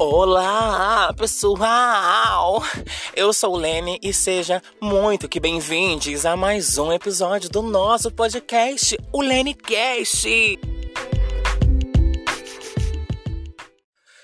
Olá, 0.00 1.12
pessoal! 1.14 2.62
Eu 3.16 3.32
sou 3.32 3.54
o 3.54 3.56
Lene 3.56 3.98
e 4.00 4.14
seja 4.14 4.62
muito 4.80 5.28
que 5.28 5.40
bem-vindos 5.40 6.24
a 6.24 6.36
mais 6.36 6.78
um 6.78 6.92
episódio 6.92 7.50
do 7.50 7.62
nosso 7.62 8.08
podcast, 8.08 8.96
o 9.12 9.20
LeneCast! 9.20 10.77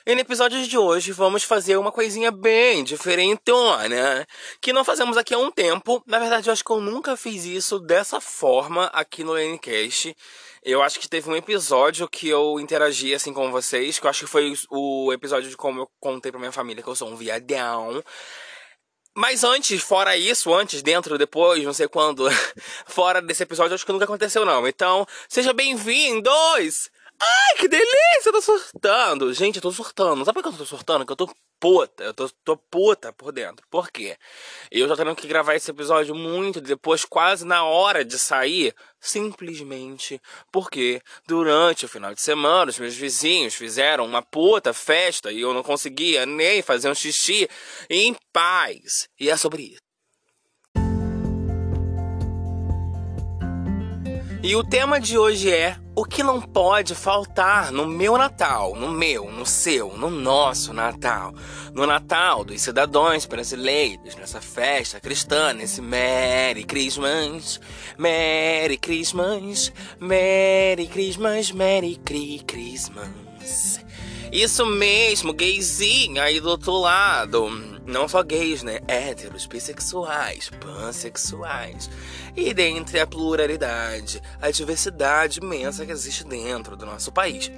E 0.07 0.14
no 0.14 0.21
episódio 0.21 0.62
de 0.68 0.77
hoje 0.77 1.12
vamos 1.12 1.45
fazer 1.45 1.79
uma 1.79 1.91
coisinha 1.91 2.30
bem 2.30 2.84
diferentona, 2.84 4.27
que 4.61 4.71
não 4.71 4.84
fazemos 4.84 5.16
aqui 5.16 5.32
há 5.32 5.39
um 5.39 5.50
tempo. 5.50 6.03
Na 6.07 6.18
verdade, 6.18 6.46
eu 6.46 6.53
acho 6.53 6.62
que 6.62 6.71
eu 6.71 6.80
nunca 6.82 7.16
fiz 7.16 7.46
isso 7.46 7.80
dessa 7.80 8.21
forma 8.21 8.85
aqui 8.93 9.25
no 9.25 9.32
LeneCast. 9.32 10.14
Eu 10.62 10.82
acho 10.82 11.00
que 11.00 11.09
teve 11.09 11.30
um 11.30 11.35
episódio 11.35 12.07
que 12.07 12.29
eu 12.29 12.61
interagi 12.61 13.14
assim 13.14 13.32
com 13.32 13.50
vocês, 13.50 13.99
que 13.99 14.04
eu 14.04 14.11
acho 14.11 14.27
que 14.27 14.30
foi 14.30 14.53
o 14.71 15.11
episódio 15.11 15.49
de 15.49 15.57
como 15.57 15.80
eu 15.80 15.90
contei 15.99 16.30
pra 16.30 16.39
minha 16.39 16.52
família 16.52 16.82
que 16.82 16.89
eu 16.91 16.94
sou 16.94 17.08
um 17.08 17.16
viadão. 17.16 18.05
Mas 19.16 19.43
antes, 19.43 19.82
fora 19.82 20.18
isso, 20.18 20.52
antes, 20.52 20.82
dentro, 20.82 21.16
depois, 21.16 21.64
não 21.64 21.72
sei 21.72 21.89
quando, 21.89 22.29
fora 22.86 23.22
desse 23.22 23.43
episódio, 23.43 23.75
acho 23.75 23.86
que 23.86 23.93
nunca 23.93 24.05
aconteceu 24.05 24.44
não. 24.44 24.68
Então, 24.68 25.07
seja 25.30 25.55
bem-vindos 25.55 26.91
Ai, 27.21 27.57
que 27.59 27.68
delícia, 27.68 28.29
eu 28.29 28.32
tô 28.32 28.41
surtando. 28.43 29.32
Gente, 29.32 29.57
eu 29.57 29.63
tô 29.63 29.71
surtando. 29.72 30.25
Sabe 30.25 30.35
por 30.35 30.43
que 30.43 30.49
eu 30.55 30.59
tô 30.59 30.67
surtando? 30.67 31.07
Que 31.07 31.13
eu 31.13 31.17
tô 31.17 31.31
puta. 31.61 32.05
Eu 32.05 32.12
tô, 32.12 32.28
tô 32.45 32.56
puta 32.56 33.12
por 33.12 33.33
dentro. 33.33 33.67
Por 33.70 33.91
quê? 33.91 34.17
Eu 34.70 34.86
tô 34.89 34.97
tendo 34.97 35.14
que 35.17 35.27
gravar 35.27 35.55
esse 35.55 35.70
episódio 35.70 36.14
muito 36.14 36.61
depois, 36.61 37.05
quase 37.05 37.45
na 37.47 37.64
hora 37.64 38.05
de 38.05 38.19
sair. 38.19 38.75
Simplesmente 39.00 40.20
porque 40.53 41.00
durante 41.27 41.84
o 41.84 41.89
final 41.89 42.14
de 42.14 42.20
semana 42.20 42.70
os 42.70 42.78
meus 42.78 42.95
vizinhos 42.95 43.55
fizeram 43.55 44.05
uma 44.05 44.22
puta 44.22 44.72
festa 44.72 45.31
e 45.33 45.41
eu 45.41 45.55
não 45.55 45.62
conseguia 45.62 46.27
nem 46.27 46.62
fazer 46.62 46.91
um 46.91 46.94
xixi 46.94 47.48
em 47.88 48.14
paz. 48.33 49.08
E 49.19 49.31
é 49.31 49.36
sobre 49.36 49.62
isso. 49.62 49.83
E 54.47 54.55
o 54.55 54.62
tema 54.62 55.00
de 55.00 55.17
hoje 55.17 55.50
é 55.50 55.75
o 55.97 56.05
que 56.05 56.23
não 56.23 56.39
pode 56.39 56.95
faltar 56.95 57.73
no 57.73 57.87
meu 57.87 58.19
Natal, 58.19 58.77
no 58.77 58.91
meu, 58.91 59.33
no 59.33 59.47
seu, 59.47 59.97
no 59.97 60.11
nosso 60.11 60.75
Natal, 60.75 61.33
no 61.73 61.87
Natal 61.87 62.45
dos 62.45 62.61
cidadãos 62.61 63.25
brasileiros, 63.25 64.17
nessa 64.17 64.42
festa 64.42 65.00
cristã, 65.00 65.55
nesse 65.55 65.81
Merry 65.81 66.62
Christmas, 66.62 67.59
Merry 67.97 68.77
Christmas, 68.77 69.72
Merry 69.98 70.89
Christmas, 70.89 71.50
Merry 71.50 71.98
Christmas. 72.47 73.83
Isso 74.34 74.66
mesmo, 74.66 75.32
gayzinho 75.32 76.20
aí 76.20 76.40
do 76.40 76.48
outro 76.48 76.72
lado. 76.72 77.48
Não 77.86 78.08
só 78.08 78.20
gays, 78.20 78.64
né? 78.64 78.80
Héteros, 78.88 79.46
bissexuais, 79.46 80.50
pansexuais. 80.58 81.88
E 82.34 82.52
dentre 82.52 82.98
a 82.98 83.06
pluralidade, 83.06 84.20
a 84.42 84.50
diversidade 84.50 85.38
imensa 85.38 85.86
que 85.86 85.92
existe 85.92 86.24
dentro 86.24 86.76
do 86.76 86.84
nosso 86.84 87.12
país. 87.12 87.48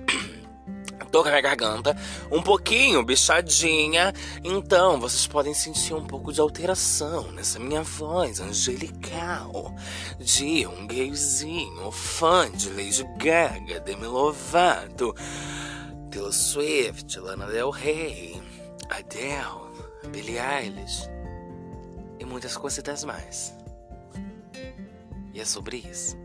Tô 1.10 1.22
com 1.22 1.28
a 1.28 1.30
minha 1.30 1.40
garganta 1.40 1.96
um 2.30 2.42
pouquinho 2.42 3.02
bichadinha, 3.02 4.12
então 4.44 5.00
vocês 5.00 5.26
podem 5.26 5.54
sentir 5.54 5.94
um 5.94 6.04
pouco 6.04 6.30
de 6.30 6.42
alteração 6.42 7.32
nessa 7.32 7.58
minha 7.58 7.82
voz 7.82 8.38
angelical 8.38 9.74
de 10.18 10.66
um 10.66 10.86
gayzinho 10.86 11.90
fã 11.90 12.50
de 12.50 12.68
Lady 12.68 13.06
Gaga, 13.16 13.80
Demi 13.80 14.06
Lovato, 14.06 15.14
Taylor 16.10 16.32
Swift, 16.32 17.18
Lana 17.18 17.46
Del 17.46 17.70
Rey, 17.70 18.40
Adele, 18.90 20.10
Billie 20.10 20.38
Eilish 20.38 21.08
e 22.18 22.24
muitas 22.24 22.56
coisitas 22.56 23.04
mais. 23.04 23.54
E 25.34 25.40
é 25.40 25.44
sobre 25.44 25.78
isso. 25.78 26.16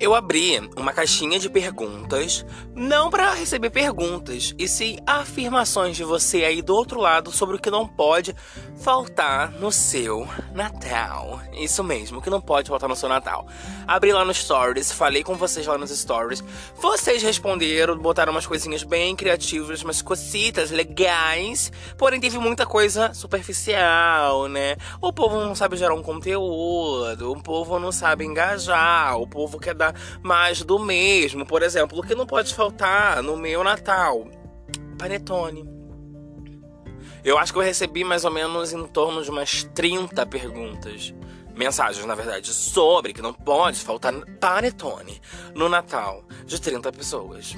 Eu 0.00 0.14
abri 0.14 0.58
uma 0.78 0.94
caixinha 0.94 1.38
de 1.38 1.50
perguntas, 1.50 2.42
não 2.74 3.10
para 3.10 3.34
receber 3.34 3.68
perguntas, 3.68 4.54
e 4.58 4.66
sim 4.66 4.96
afirmações 5.06 5.94
de 5.94 6.04
você 6.04 6.42
aí 6.42 6.62
do 6.62 6.74
outro 6.74 6.98
lado 6.98 7.30
sobre 7.30 7.56
o 7.56 7.58
que 7.58 7.70
não 7.70 7.86
pode 7.86 8.34
faltar 8.80 9.52
no 9.52 9.70
seu 9.70 10.26
Natal. 10.54 11.42
Isso 11.52 11.84
mesmo, 11.84 12.18
o 12.18 12.22
que 12.22 12.30
não 12.30 12.40
pode 12.40 12.70
faltar 12.70 12.88
no 12.88 12.96
seu 12.96 13.10
Natal. 13.10 13.46
Abri 13.86 14.10
lá 14.10 14.24
nos 14.24 14.38
stories, 14.38 14.90
falei 14.90 15.22
com 15.22 15.34
vocês 15.34 15.66
lá 15.66 15.76
nos 15.76 15.90
stories. 15.90 16.42
Vocês 16.76 17.22
responderam, 17.22 17.98
botaram 17.98 18.32
umas 18.32 18.46
coisinhas 18.46 18.82
bem 18.82 19.14
criativas, 19.14 19.82
umas 19.82 20.00
cositas 20.00 20.70
legais. 20.70 21.70
Porém, 21.98 22.18
teve 22.18 22.38
muita 22.38 22.64
coisa 22.64 23.12
superficial, 23.12 24.48
né? 24.48 24.78
O 24.98 25.12
povo 25.12 25.38
não 25.44 25.54
sabe 25.54 25.76
gerar 25.76 25.92
um 25.92 26.02
conteúdo, 26.02 27.32
o 27.32 27.42
povo 27.42 27.78
não 27.78 27.92
sabe 27.92 28.24
engajar, 28.24 29.18
o 29.18 29.26
povo 29.26 29.58
quer 29.58 29.74
dar 29.74 29.89
mais 30.22 30.62
do 30.62 30.78
mesmo. 30.78 31.46
Por 31.46 31.62
exemplo, 31.62 31.98
o 31.98 32.02
que 32.02 32.14
não 32.14 32.26
pode 32.26 32.54
faltar 32.54 33.22
no 33.22 33.36
meu 33.36 33.62
Natal? 33.64 34.28
Panetone. 34.98 35.68
Eu 37.22 37.36
acho 37.36 37.52
que 37.52 37.58
eu 37.58 37.62
recebi 37.62 38.02
mais 38.02 38.24
ou 38.24 38.30
menos 38.30 38.72
em 38.72 38.86
torno 38.86 39.22
de 39.22 39.30
umas 39.30 39.62
30 39.62 40.24
perguntas, 40.26 41.14
mensagens 41.54 42.06
na 42.06 42.14
verdade, 42.14 42.52
sobre 42.52 43.12
que 43.12 43.20
não 43.20 43.34
pode 43.34 43.78
faltar 43.80 44.14
panetone 44.40 45.20
no 45.54 45.68
Natal 45.68 46.24
de 46.46 46.58
30 46.58 46.90
pessoas. 46.92 47.56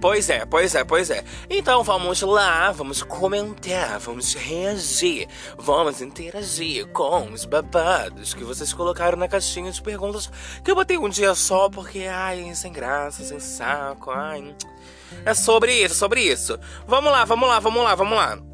Pois 0.00 0.30
é, 0.30 0.46
pois 0.46 0.74
é, 0.74 0.82
pois 0.82 1.10
é. 1.10 1.22
Então 1.48 1.82
vamos 1.82 2.22
lá, 2.22 2.72
vamos 2.72 3.02
comentar, 3.02 3.98
vamos 3.98 4.34
reagir, 4.34 5.28
vamos 5.58 6.00
interagir 6.00 6.86
com 6.88 7.30
os 7.30 7.44
babados 7.44 8.32
que 8.32 8.42
vocês 8.42 8.72
colocaram 8.72 9.18
na 9.18 9.28
caixinha 9.28 9.70
de 9.70 9.82
perguntas 9.82 10.30
que 10.64 10.70
eu 10.70 10.74
botei 10.74 10.96
um 10.96 11.08
dia 11.08 11.34
só 11.34 11.68
porque, 11.68 12.06
ai, 12.10 12.50
sem 12.54 12.72
graça, 12.72 13.22
sem 13.22 13.38
saco, 13.38 14.10
ai. 14.10 14.56
É 15.26 15.34
sobre 15.34 15.74
isso, 15.74 15.94
sobre 15.94 16.22
isso. 16.22 16.58
Vamos 16.86 17.12
lá, 17.12 17.24
vamos 17.26 17.48
lá, 17.48 17.58
vamos 17.58 17.82
lá, 17.82 17.94
vamos 17.94 18.16
lá. 18.16 18.49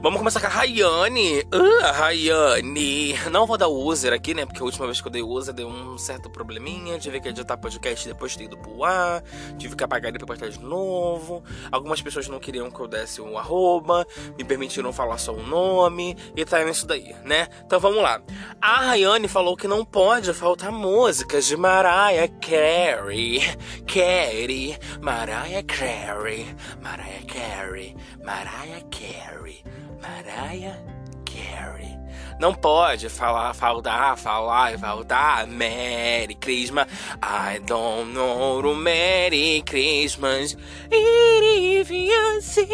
Vamos 0.00 0.18
começar 0.18 0.40
com 0.40 0.46
a 0.46 0.50
Rayane. 0.50 1.40
Uh, 1.42 1.92
Rayane. 1.92 3.14
Não 3.30 3.46
vou 3.46 3.56
dar 3.56 3.68
user 3.68 4.12
aqui, 4.12 4.34
né? 4.34 4.44
Porque 4.44 4.60
a 4.60 4.64
última 4.64 4.86
vez 4.86 5.00
que 5.00 5.06
eu 5.06 5.12
dei 5.12 5.22
user 5.22 5.54
deu 5.54 5.68
um 5.68 5.96
certo 5.96 6.28
probleminha. 6.28 6.98
Tive 6.98 7.20
que 7.20 7.28
editar 7.28 7.56
podcast 7.56 8.06
depois 8.06 8.36
de 8.36 8.44
ido 8.44 8.56
pro 8.58 8.84
ar. 8.84 9.22
Tive 9.58 9.76
que 9.76 9.84
apagar 9.84 10.10
ele 10.10 10.18
pra 10.18 10.26
postar 10.26 10.48
de 10.48 10.60
novo. 10.60 11.42
Algumas 11.70 12.02
pessoas 12.02 12.28
não 12.28 12.38
queriam 12.38 12.70
que 12.70 12.80
eu 12.80 12.88
desse 12.88 13.20
um 13.20 13.38
arroba. 13.38 14.06
Me 14.36 14.44
permitiram 14.44 14.92
falar 14.92 15.18
só 15.18 15.32
o 15.32 15.42
nome. 15.42 16.16
E 16.34 16.44
tá 16.44 16.62
nisso 16.64 16.86
daí, 16.86 17.14
né? 17.24 17.48
Então 17.64 17.78
vamos 17.78 18.02
lá. 18.02 18.20
A 18.60 18.86
Rayane 18.86 19.28
falou 19.28 19.56
que 19.56 19.68
não 19.68 19.84
pode 19.84 20.32
faltar 20.34 20.72
músicas 20.72 21.46
de 21.46 21.56
Mariah 21.56 22.28
Carey. 22.40 23.40
Carey. 23.86 24.78
Mariah 25.00 25.62
Carey. 25.62 26.54
Mariah 26.82 27.24
Carey. 27.26 27.96
Mariah 28.24 28.84
Carey. 28.90 29.75
Mariah 30.00 30.78
Carey. 31.24 31.96
Não 32.38 32.54
pode 32.54 33.08
falar, 33.08 33.54
faltar, 33.54 34.16
falar 34.18 34.74
e 34.74 34.78
faltar. 34.78 35.46
Merry 35.46 36.34
Christmas. 36.34 36.86
I 37.22 37.58
don't 37.60 38.12
know 38.12 38.74
Merry 38.74 39.62
Christmas. 39.62 40.56
If 40.90 41.90
you 41.90 42.42
see 42.42 42.66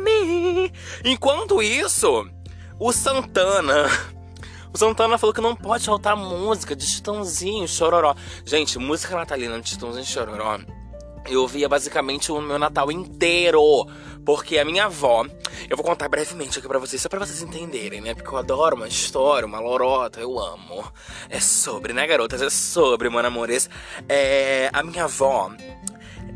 me. 0.00 0.72
Enquanto 1.04 1.62
isso, 1.62 2.26
o 2.78 2.92
Santana. 2.92 3.90
O 4.72 4.78
Santana 4.78 5.16
falou 5.16 5.32
que 5.32 5.40
não 5.40 5.56
pode 5.56 5.86
faltar 5.86 6.16
música 6.16 6.76
de 6.76 6.86
Titãozinho, 6.86 7.66
Chororó. 7.66 8.14
Gente, 8.44 8.78
música 8.78 9.16
natalina 9.16 9.60
de 9.60 9.70
Titãozinho 9.70 10.04
Chororó 10.04 10.58
eu 11.28 11.46
via 11.46 11.68
basicamente 11.68 12.32
o 12.32 12.40
meu 12.40 12.58
Natal 12.58 12.90
inteiro. 12.90 13.86
Porque 14.24 14.58
a 14.58 14.64
minha 14.64 14.86
avó, 14.86 15.24
eu 15.70 15.76
vou 15.76 15.86
contar 15.86 16.08
brevemente 16.08 16.58
aqui 16.58 16.66
pra 16.66 16.80
vocês, 16.80 17.00
só 17.00 17.08
pra 17.08 17.20
vocês 17.20 17.42
entenderem, 17.42 18.00
né? 18.00 18.12
Porque 18.12 18.28
eu 18.28 18.36
adoro 18.36 18.74
uma 18.74 18.88
história, 18.88 19.46
uma 19.46 19.60
lorota, 19.60 20.18
eu 20.18 20.36
amo. 20.36 20.84
É 21.30 21.38
sobre, 21.38 21.92
né, 21.92 22.04
garotas? 22.08 22.42
É 22.42 22.50
sobre, 22.50 23.08
mano, 23.08 23.28
amores. 23.28 23.70
É. 24.08 24.68
A 24.72 24.82
minha 24.82 25.04
avó, 25.04 25.52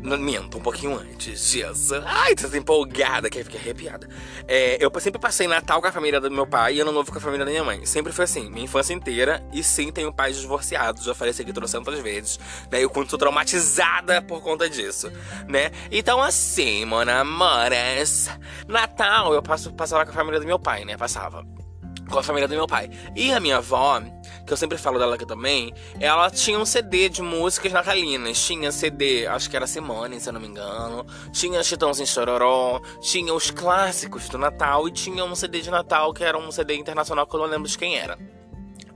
Minto, 0.01 0.57
um 0.57 0.61
pouquinho 0.61 0.97
antes 0.97 1.51
disso. 1.51 1.93
Ai, 2.05 2.33
tô 2.35 2.47
empolgada, 2.57 3.29
que 3.29 3.43
fiquei 3.43 3.59
arrepiada. 3.59 4.09
É, 4.47 4.83
eu 4.83 4.91
sempre 4.99 5.21
passei 5.21 5.47
Natal 5.47 5.79
com 5.79 5.87
a 5.87 5.91
família 5.91 6.19
do 6.19 6.29
meu 6.31 6.47
pai 6.47 6.75
e 6.75 6.79
Ano 6.79 6.91
Novo 6.91 7.11
com 7.11 7.17
a 7.19 7.21
família 7.21 7.45
da 7.45 7.51
minha 7.51 7.63
mãe. 7.63 7.85
Sempre 7.85 8.11
foi 8.11 8.25
assim, 8.25 8.49
minha 8.49 8.65
infância 8.65 8.93
inteira. 8.93 9.43
E 9.53 9.63
sim, 9.63 9.91
tenho 9.91 10.11
pais 10.11 10.39
divorciados, 10.39 11.03
já 11.03 11.13
falei 11.13 11.31
isso 11.31 11.41
aqui 11.41 11.53
trocentas 11.53 11.99
vezes. 11.99 12.39
Né? 12.71 12.83
Eu 12.83 12.89
conto 12.89 13.15
traumatizada 13.17 14.21
por 14.23 14.41
conta 14.41 14.67
disso, 14.67 15.11
né? 15.47 15.71
Então, 15.91 16.21
assim, 16.21 16.83
mano, 16.85 17.11
amoras. 17.11 18.29
Natal 18.67 19.33
eu 19.33 19.41
passo, 19.41 19.71
passava 19.73 20.03
com 20.03 20.11
a 20.11 20.15
família 20.15 20.39
do 20.39 20.45
meu 20.45 20.57
pai, 20.57 20.83
né? 20.83 20.97
Passava 20.97 21.45
com 22.09 22.19
a 22.19 22.23
família 22.23 22.47
do 22.47 22.55
meu 22.55 22.67
pai. 22.67 22.89
E 23.15 23.31
a 23.31 23.39
minha 23.39 23.57
avó 23.57 24.01
que 24.51 24.53
eu 24.53 24.57
sempre 24.57 24.77
falo 24.77 24.99
dela 24.99 25.15
aqui 25.15 25.25
também, 25.25 25.73
ela 25.97 26.29
tinha 26.29 26.59
um 26.59 26.65
CD 26.65 27.07
de 27.07 27.21
músicas 27.21 27.71
natalinas. 27.71 28.37
Tinha 28.45 28.69
CD, 28.69 29.25
acho 29.25 29.49
que 29.49 29.55
era 29.55 29.65
Simone, 29.65 30.19
se 30.19 30.27
eu 30.27 30.33
não 30.33 30.41
me 30.41 30.47
engano. 30.47 31.05
Tinha 31.31 31.63
Chitãozinho 31.63 32.05
Chororó. 32.05 32.81
Tinha 32.99 33.33
os 33.33 33.49
clássicos 33.49 34.27
do 34.27 34.37
Natal. 34.37 34.89
E 34.89 34.91
tinha 34.91 35.23
um 35.23 35.35
CD 35.35 35.61
de 35.61 35.71
Natal 35.71 36.13
que 36.13 36.21
era 36.21 36.37
um 36.37 36.51
CD 36.51 36.75
internacional 36.75 37.25
que 37.25 37.33
eu 37.33 37.39
não 37.39 37.47
lembro 37.47 37.69
de 37.69 37.77
quem 37.77 37.97
era 37.97 38.17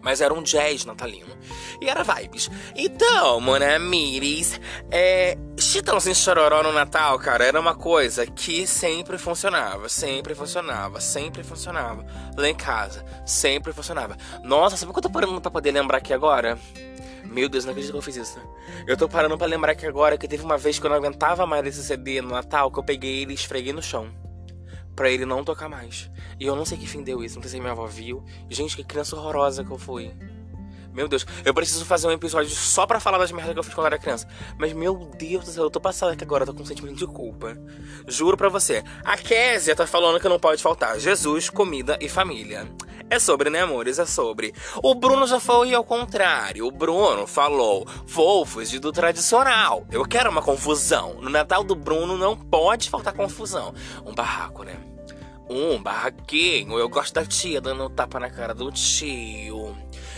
mas 0.06 0.22
era 0.22 0.32
um 0.32 0.44
jazz 0.44 0.86
natalino. 0.86 1.36
E 1.82 1.90
era 1.90 2.04
vibes. 2.04 2.48
Então, 2.76 3.42
Monamiris, 3.42 4.62
é. 4.92 5.36
Chitãozinho 5.58 6.14
Chororó 6.14 6.62
no 6.62 6.72
Natal, 6.72 7.18
cara, 7.18 7.44
era 7.44 7.60
uma 7.60 7.74
coisa 7.74 8.26
que 8.28 8.68
sempre 8.68 9.18
funcionava, 9.18 9.90
sempre 9.90 10.36
funcionava, 10.36 11.02
sempre 11.02 11.44
funcionava. 11.44 12.06
Lá 12.38 12.48
em 12.48 12.54
casa, 12.54 13.04
sempre 13.26 13.74
funcionava. 13.74 14.16
Nossa, 14.44 14.78
sabe 14.78 14.92
o 14.92 14.94
que 14.94 15.00
eu 15.00 15.04
tô 15.04 15.10
parando 15.10 15.42
pra 15.42 15.50
poder 15.50 15.72
lembrar 15.72 15.98
aqui 15.98 16.14
agora? 16.14 16.60
Meu 17.24 17.50
Deus, 17.50 17.66
não 17.66 17.72
acredito 17.72 17.92
que 17.92 17.98
eu 17.98 18.02
fiz 18.02 18.16
isso. 18.16 18.40
Eu 18.86 18.96
tô 18.96 19.10
parando 19.10 19.38
pra 19.40 19.48
lembrar 19.48 19.72
aqui 19.72 19.88
agora 19.88 20.20
que 20.20 20.28
teve 20.28 20.44
uma 20.44 20.58
vez 20.58 20.78
que 20.78 20.86
eu 20.86 20.90
não 20.90 20.98
aguentava 20.98 21.48
mais 21.48 21.66
esse 21.66 21.84
CD 21.84 22.22
no 22.22 22.30
Natal, 22.30 22.70
que 22.70 22.78
eu 22.78 22.84
peguei 22.84 23.24
ele 23.24 23.32
e 23.32 23.36
esfreguei 23.36 23.74
no 23.74 23.82
chão 23.82 24.25
para 24.96 25.10
ele 25.10 25.26
não 25.26 25.44
tocar 25.44 25.68
mais. 25.68 26.10
E 26.40 26.46
eu 26.46 26.56
não 26.56 26.66
sei 26.66 26.78
que 26.78 26.88
fim 26.88 27.04
deu 27.04 27.24
isso, 27.24 27.36
não 27.36 27.42
sei 27.42 27.52
se 27.52 27.60
minha 27.60 27.72
avó 27.72 27.86
viu. 27.86 28.24
Gente, 28.50 28.76
que 28.76 28.84
criança 28.84 29.16
horrorosa 29.16 29.64
que 29.64 29.72
eu 29.72 29.78
fui. 29.78 30.14
Meu 30.96 31.10
Deus, 31.10 31.26
eu 31.44 31.54
preciso 31.54 31.84
fazer 31.84 32.08
um 32.08 32.12
episódio 32.12 32.50
só 32.50 32.88
para 32.88 33.02
falar 33.02 33.18
das 33.18 33.30
merdas 33.30 33.52
que 33.52 33.60
eu 33.60 33.64
fiz 33.64 33.74
quando 33.74 33.88
era 33.88 34.00
criança. 34.00 34.26
Mas, 34.58 34.72
meu 34.72 34.96
Deus 34.96 35.44
do 35.44 35.52
céu, 35.52 35.66
eu 35.66 35.70
tô 35.70 35.82
passada 35.82 36.14
aqui 36.14 36.24
agora, 36.24 36.46
tô 36.46 36.54
com 36.54 36.64
um 36.64 36.66
sentimento 36.66 36.96
de 36.96 37.06
culpa. 37.06 37.58
Juro 38.08 38.38
pra 38.38 38.48
você. 38.48 38.82
A 39.04 39.18
Késia 39.18 39.76
tá 39.76 39.86
falando 39.86 40.22
que 40.22 40.30
não 40.30 40.40
pode 40.40 40.64
faltar 40.64 40.98
Jesus, 40.98 41.50
comida 41.50 41.98
e 42.00 42.08
família. 42.08 42.66
É 43.10 43.20
sobre, 43.20 43.50
né, 43.50 43.62
amores? 43.62 44.00
É 44.00 44.06
sobre. 44.06 44.54
O 44.82 44.96
Bruno 44.96 45.28
já 45.28 45.40
foi 45.40 45.74
ao 45.74 45.84
contrário. 45.84 46.66
O 46.66 46.72
Bruno 46.72 47.28
falou: 47.28 47.86
vou 48.08 48.46
fugir 48.46 48.80
do 48.80 48.94
tradicional. 48.94 49.86
Eu 49.92 50.06
quero 50.06 50.32
uma 50.32 50.42
confusão. 50.42 51.16
No 51.22 51.30
Natal 51.30 51.62
do 51.62 51.76
Bruno 51.76 52.18
não 52.18 52.38
pode 52.38 52.90
faltar 52.90 53.14
confusão. 53.14 53.74
Um 54.06 54.16
barraco, 54.16 54.64
né? 54.64 54.95
Um 55.50 55.82
barraquinho. 55.82 56.78
Eu 56.80 56.90
gosto 56.90 57.14
da 57.14 57.26
tia 57.26 57.62
dando 57.62 57.86
um 57.86 57.90
tapa 57.90 58.20
na 58.20 58.30
cara 58.30 58.54
do 58.54 58.72
tio. 58.72 59.76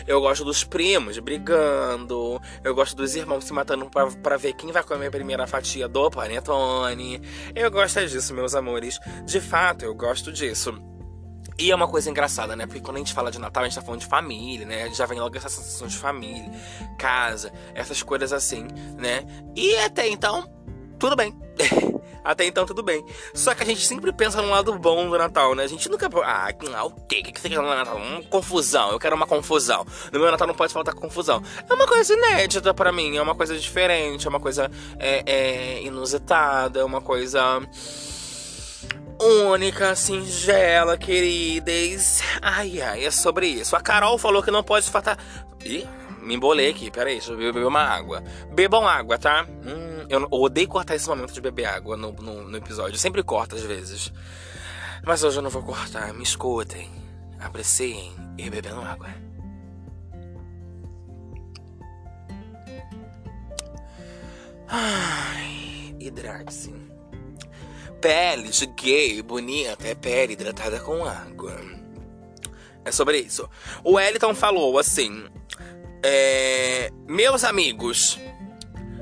Eu 0.08 0.22
gosto 0.22 0.46
dos 0.46 0.64
primos 0.64 1.20
brigando. 1.20 2.42
Eu 2.64 2.74
gosto 2.74 2.96
dos 2.96 3.16
irmãos 3.16 3.44
se 3.44 3.52
matando 3.52 3.90
pra, 3.90 4.08
pra 4.08 4.38
ver 4.38 4.54
quem 4.54 4.72
vai 4.72 4.84
comer 4.84 5.08
a 5.08 5.12
primeira 5.12 5.46
fatia 5.46 5.88
do 5.88 6.10
panetone. 6.10 7.22
Eu 7.54 7.70
gosto 7.70 8.06
disso, 8.08 8.34
meus 8.34 8.56
amores. 8.56 9.00
De 9.26 9.42
fato, 9.42 9.84
eu 9.84 9.94
gosto 9.94 10.32
disso. 10.32 10.74
E 11.60 11.72
é 11.72 11.76
uma 11.76 11.88
coisa 11.88 12.10
engraçada, 12.10 12.56
né? 12.56 12.68
Porque 12.68 12.80
quando 12.80 12.98
a 12.98 13.00
gente 13.00 13.14
fala 13.14 13.32
de 13.32 13.40
Natal, 13.40 13.64
a 13.64 13.68
gente 13.68 13.76
tá 13.76 13.82
falando 13.82 14.02
de 14.02 14.06
família, 14.06 14.66
né? 14.66 14.94
Já 14.94 15.08
vem 15.08 15.20
logo 15.20 15.36
essa 15.36 15.50
sensação 15.50 15.88
de 15.88 15.98
família, 15.98 16.52
casa, 17.00 17.52
essas 17.74 18.04
coisas 18.04 18.32
assim, 18.32 18.68
né? 18.96 19.26
E 19.56 19.76
até 19.78 20.08
então, 20.08 20.48
tudo 21.00 21.16
bem. 21.16 21.36
Até 22.28 22.46
então, 22.46 22.66
tudo 22.66 22.84
bem. 22.84 23.06
Só 23.34 23.56
que 23.56 23.64
a 23.64 23.66
gente 23.66 23.88
sempre 23.88 24.12
pensa 24.12 24.42
no 24.42 24.50
lado 24.50 24.78
bom 24.78 25.10
do 25.10 25.18
Natal, 25.18 25.56
né? 25.56 25.64
A 25.64 25.68
gente 25.68 25.88
nunca. 25.88 26.10
Ah, 26.26 26.50
o 26.84 26.92
quê? 27.08 27.22
O 27.22 27.32
que 27.32 27.40
você 27.40 27.48
quer 27.48 27.56
no 27.56 27.70
Natal? 27.70 27.96
Uma 27.96 28.22
confusão. 28.24 28.92
Eu 28.92 29.00
quero 29.00 29.16
uma 29.16 29.26
confusão. 29.26 29.86
No 30.12 30.20
meu 30.20 30.30
Natal 30.30 30.46
não 30.46 30.54
pode 30.54 30.74
faltar 30.74 30.94
confusão. 30.94 31.42
É 31.70 31.74
uma 31.74 31.88
coisa 31.88 32.14
inédita 32.14 32.74
para 32.74 32.92
mim. 32.92 33.16
É 33.16 33.22
uma 33.22 33.34
coisa 33.34 33.58
diferente. 33.58 34.28
É 34.28 34.30
uma 34.30 34.42
coisa 34.42 34.70
é, 35.00 35.24
é, 35.26 35.84
inusitada. 35.84 36.82
É 36.82 36.84
uma 36.84 37.00
coisa 37.00 37.62
única, 39.22 39.96
singela, 39.96 40.98
queridas. 40.98 42.22
Ai, 42.42 42.82
ai, 42.82 43.06
é 43.06 43.12
sobre 43.12 43.48
isso. 43.48 43.74
A 43.74 43.80
Carol 43.80 44.18
falou 44.18 44.44
que 44.44 44.52
não 44.52 44.64
pode 44.64 44.90
faltar. 44.90 45.18
Ih, 45.64 45.88
me 46.22 46.36
embolei 46.36 46.72
aqui, 46.72 46.92
peraí, 46.92 47.16
deixa 47.16 47.32
eu 47.32 47.38
beber 47.38 47.66
uma 47.66 47.82
água. 47.82 48.22
Bebam 48.54 48.86
água, 48.86 49.18
tá? 49.18 49.48
Hum, 49.66 49.97
eu 50.10 50.28
odeio 50.32 50.68
cortar 50.68 50.96
esse 50.96 51.08
momento 51.08 51.34
de 51.34 51.42
beber 51.42 51.66
água 51.66 51.98
no, 51.98 52.12
no, 52.14 52.44
no 52.50 52.58
episódio. 52.58 52.96
Eu 52.96 53.00
sempre 53.00 53.24
corto 53.24 53.56
às 53.56 53.64
vezes. 53.64 54.12
Mas 55.06 55.24
hoje 55.24 55.38
eu 55.38 55.42
não 55.42 55.50
vou 55.50 55.64
cortar. 55.64 56.14
Me 56.14 56.24
escutem, 56.24 56.90
apreciem 57.40 58.14
e 58.38 58.50
bebendo 58.50 58.82
água. 58.82 59.08
Ai, 64.68 65.96
hidrate-se. 66.00 66.76
Pele 68.02 68.50
de 68.50 68.66
gay 68.68 69.22
bonita 69.22 69.88
é 69.88 69.96
pele 69.96 70.34
hidratada 70.34 70.80
com 70.80 71.06
água. 71.06 71.60
É 72.86 72.92
sobre 72.92 73.20
isso. 73.20 73.50
O 73.84 73.94
Wellington 73.94 74.36
falou 74.36 74.78
assim: 74.78 75.26
é, 76.04 76.92
meus 77.08 77.44
amigos, 77.44 78.20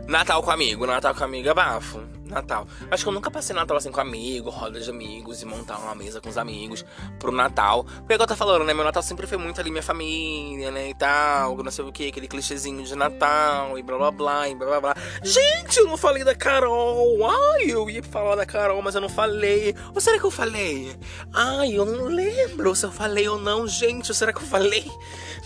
Natal 0.08 0.42
com 0.44 0.52
amigo, 0.52 0.86
Natal 0.86 1.16
com 1.16 1.24
amigo 1.24 1.50
é 1.50 1.54
bafo. 1.54 2.15
Natal. 2.26 2.68
Acho 2.90 3.04
que 3.04 3.10
eu 3.10 3.14
nunca 3.14 3.30
passei 3.30 3.56
Natal 3.56 3.78
assim 3.78 3.92
com 3.92 4.02
amigo, 4.02 4.50
roda 4.50 4.80
de 4.80 4.90
amigos 4.90 5.42
e 5.42 5.46
montar 5.46 5.78
uma 5.78 5.96
mesa 5.96 6.20
com 6.20 6.30
os 6.30 6.38
amigos 6.38 6.84
pro 7.20 7.32
Natal. 7.32 7.84
Porque 7.84 8.14
é 8.14 8.16
igual 8.16 8.28
tá 8.28 8.36
falando, 8.36 8.66
né? 8.66 8.74
Meu 8.74 8.84
Natal 8.84 9.04
sempre 9.04 9.28
foi 9.28 9.38
muito 9.38 9.60
ali 9.62 9.70
minha 9.70 9.84
família, 9.84 10.72
né? 10.72 10.90
E 10.90 10.96
tal, 10.96 11.58
não 11.58 11.72
sei 11.72 11.86
o 11.86 11.92
que, 11.92 12.08
aquele 12.08 12.28
clichêzinho 12.28 12.84
de 12.84 12.96
Natal 12.96 13.78
e 13.78 13.84
blá 13.84 13.98
blá 13.98 14.12
blá 14.12 14.50
e 14.50 14.56
blá 14.56 14.68
blá 14.68 14.82
blá. 14.82 14.96
Gente, 15.24 15.78
eu 15.78 15.88
não 15.88 15.98
falei 15.98 16.24
da 16.24 16.36
Carol. 16.36 17.18
Ai, 17.30 17.66
eu 17.68 17.90
ia 17.90 18.04
falar 18.04 18.36
da 18.36 18.46
Carol, 18.46 18.82
mas 18.82 18.96
eu 18.96 19.02
não 19.02 19.10
falei. 19.10 19.76
Ou 19.94 20.02
será 20.02 20.20
que 20.20 20.26
eu 20.26 20.32
falei? 20.32 20.96
Ai, 21.34 21.74
eu 21.74 21.86
não 21.86 22.06
lembro 22.06 22.76
se 22.76 22.86
eu 22.86 22.92
falei 22.92 23.28
ou 23.28 23.40
não, 23.40 23.68
gente. 23.68 24.12
Ou 24.12 24.16
será 24.16 24.34
que 24.34 24.42
eu 24.42 24.48
falei? 24.48 24.90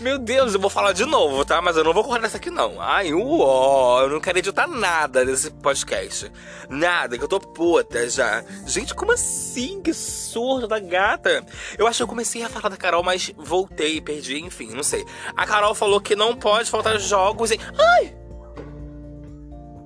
Meu 0.00 0.18
Deus, 0.18 0.54
eu 0.54 0.60
vou 0.60 0.70
falar 0.70 0.92
de 0.92 1.04
novo, 1.04 1.44
tá? 1.44 1.60
Mas 1.60 1.76
eu 1.76 1.84
não 1.84 1.92
vou 1.92 2.02
correr 2.02 2.20
nessa 2.20 2.38
aqui, 2.38 2.50
não. 2.50 2.80
Ai, 2.80 3.12
uó, 3.12 4.02
eu 4.02 4.08
não 4.08 4.20
quero 4.20 4.38
editar 4.38 4.66
nada 4.66 5.24
desse 5.24 5.50
podcast. 5.50 6.30
Nada, 6.70 7.18
que 7.18 7.24
eu 7.24 7.28
tô 7.28 7.40
puta 7.40 8.08
já. 8.08 8.44
Gente, 8.64 8.94
como 8.94 9.10
assim? 9.10 9.82
Que 9.82 9.92
surdo 9.92 10.68
da 10.68 10.78
gata. 10.78 11.44
Eu 11.76 11.88
acho 11.88 11.96
que 11.96 12.04
eu 12.04 12.08
comecei 12.08 12.44
a 12.44 12.48
falar 12.48 12.68
da 12.68 12.76
Carol, 12.76 13.02
mas 13.02 13.32
voltei 13.36 14.00
perdi, 14.00 14.38
enfim, 14.38 14.68
não 14.68 14.84
sei. 14.84 15.04
A 15.36 15.44
Carol 15.44 15.74
falou 15.74 16.00
que 16.00 16.14
não 16.14 16.36
pode 16.36 16.70
faltar 16.70 16.96
jogos 17.00 17.50
em. 17.50 17.58
Ai! 17.76 18.16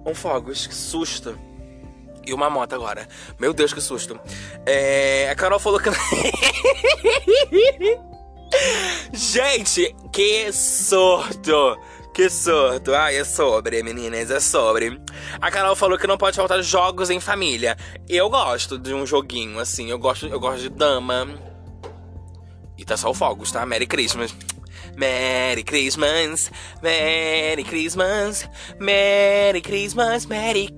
Um 0.04 0.14
fogos, 0.14 0.66
que 0.66 0.74
susto. 0.74 1.38
E 2.26 2.34
uma 2.34 2.50
moto 2.50 2.74
agora. 2.74 3.08
Meu 3.38 3.54
Deus, 3.54 3.72
que 3.72 3.80
susto. 3.80 4.20
É... 4.66 5.30
A 5.30 5.34
Carol 5.34 5.58
falou 5.58 5.80
que. 5.80 5.88
Gente, 9.12 9.94
que 10.12 10.52
sorto! 10.52 11.78
Que 12.14 12.30
sorto! 12.30 12.94
Ai, 12.94 13.16
é 13.16 13.24
sobre, 13.24 13.82
meninas, 13.82 14.30
é 14.30 14.38
sobre. 14.38 15.00
A 15.40 15.50
Carol 15.50 15.74
falou 15.74 15.98
que 15.98 16.06
não 16.06 16.16
pode 16.16 16.36
faltar 16.36 16.62
jogos 16.62 17.10
em 17.10 17.18
família. 17.18 17.76
Eu 18.08 18.30
gosto 18.30 18.78
de 18.78 18.94
um 18.94 19.04
joguinho, 19.04 19.58
assim. 19.58 19.90
Eu 19.90 19.98
gosto, 19.98 20.26
eu 20.26 20.38
gosto 20.38 20.60
de 20.60 20.68
dama. 20.68 21.28
E 22.78 22.84
tá 22.84 22.96
só 22.96 23.10
o 23.10 23.14
fogos, 23.14 23.50
tá? 23.50 23.66
Merry 23.66 23.88
Christmas. 23.88 24.32
Merry 24.96 25.62
Christmas, 25.64 26.50
Merry 26.82 27.64
Christmas, 27.64 28.48
Merry 28.78 29.60
Christmas, 29.60 30.26
Merry 30.26 30.68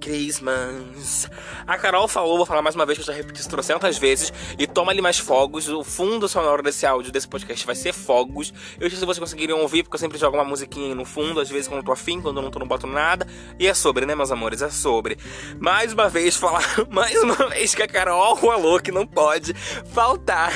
Christmas. 0.00 1.28
A 1.66 1.76
Carol 1.76 2.06
falou, 2.06 2.36
vou 2.36 2.46
falar 2.46 2.62
mais 2.62 2.74
uma 2.74 2.86
vez 2.86 2.98
que 2.98 3.02
eu 3.02 3.06
já 3.06 3.12
repeti 3.12 3.46
trocentas 3.48 3.98
vezes. 3.98 4.32
E 4.58 4.66
toma 4.66 4.92
ali 4.92 5.00
mais 5.00 5.18
fogos. 5.18 5.68
O 5.68 5.82
fundo 5.82 6.28
sonoro 6.28 6.62
desse 6.62 6.86
áudio, 6.86 7.12
desse 7.12 7.26
podcast, 7.26 7.66
vai 7.66 7.74
ser 7.74 7.92
fogos. 7.92 8.52
Eu 8.78 8.88
sei 8.88 8.98
se 8.98 9.04
vocês 9.04 9.18
conseguiriam 9.18 9.60
ouvir, 9.60 9.82
porque 9.82 9.96
eu 9.96 10.00
sempre 10.00 10.18
jogo 10.18 10.36
uma 10.36 10.44
musiquinha 10.44 10.88
aí 10.88 10.94
no 10.94 11.04
fundo, 11.04 11.40
às 11.40 11.48
vezes 11.48 11.68
quando 11.68 11.80
eu 11.80 11.84
tô 11.84 11.92
afim, 11.92 12.20
quando 12.20 12.36
eu 12.36 12.42
não 12.42 12.50
tô, 12.50 12.58
não 12.58 12.66
boto 12.66 12.86
nada. 12.86 13.26
E 13.58 13.66
é 13.66 13.74
sobre, 13.74 14.06
né, 14.06 14.14
meus 14.14 14.30
amores? 14.30 14.62
É 14.62 14.70
sobre. 14.70 15.18
Mais 15.58 15.92
uma 15.92 16.08
vez, 16.08 16.36
falar, 16.36 16.62
mais 16.90 17.20
uma 17.22 17.48
vez 17.48 17.74
que 17.74 17.82
a 17.82 17.88
Carol 17.88 18.36
falou 18.36 18.80
que 18.80 18.92
não 18.92 19.06
pode 19.06 19.54
faltar 19.92 20.52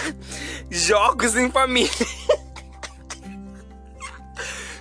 jogos 0.70 1.36
em 1.36 1.50
família. 1.50 1.90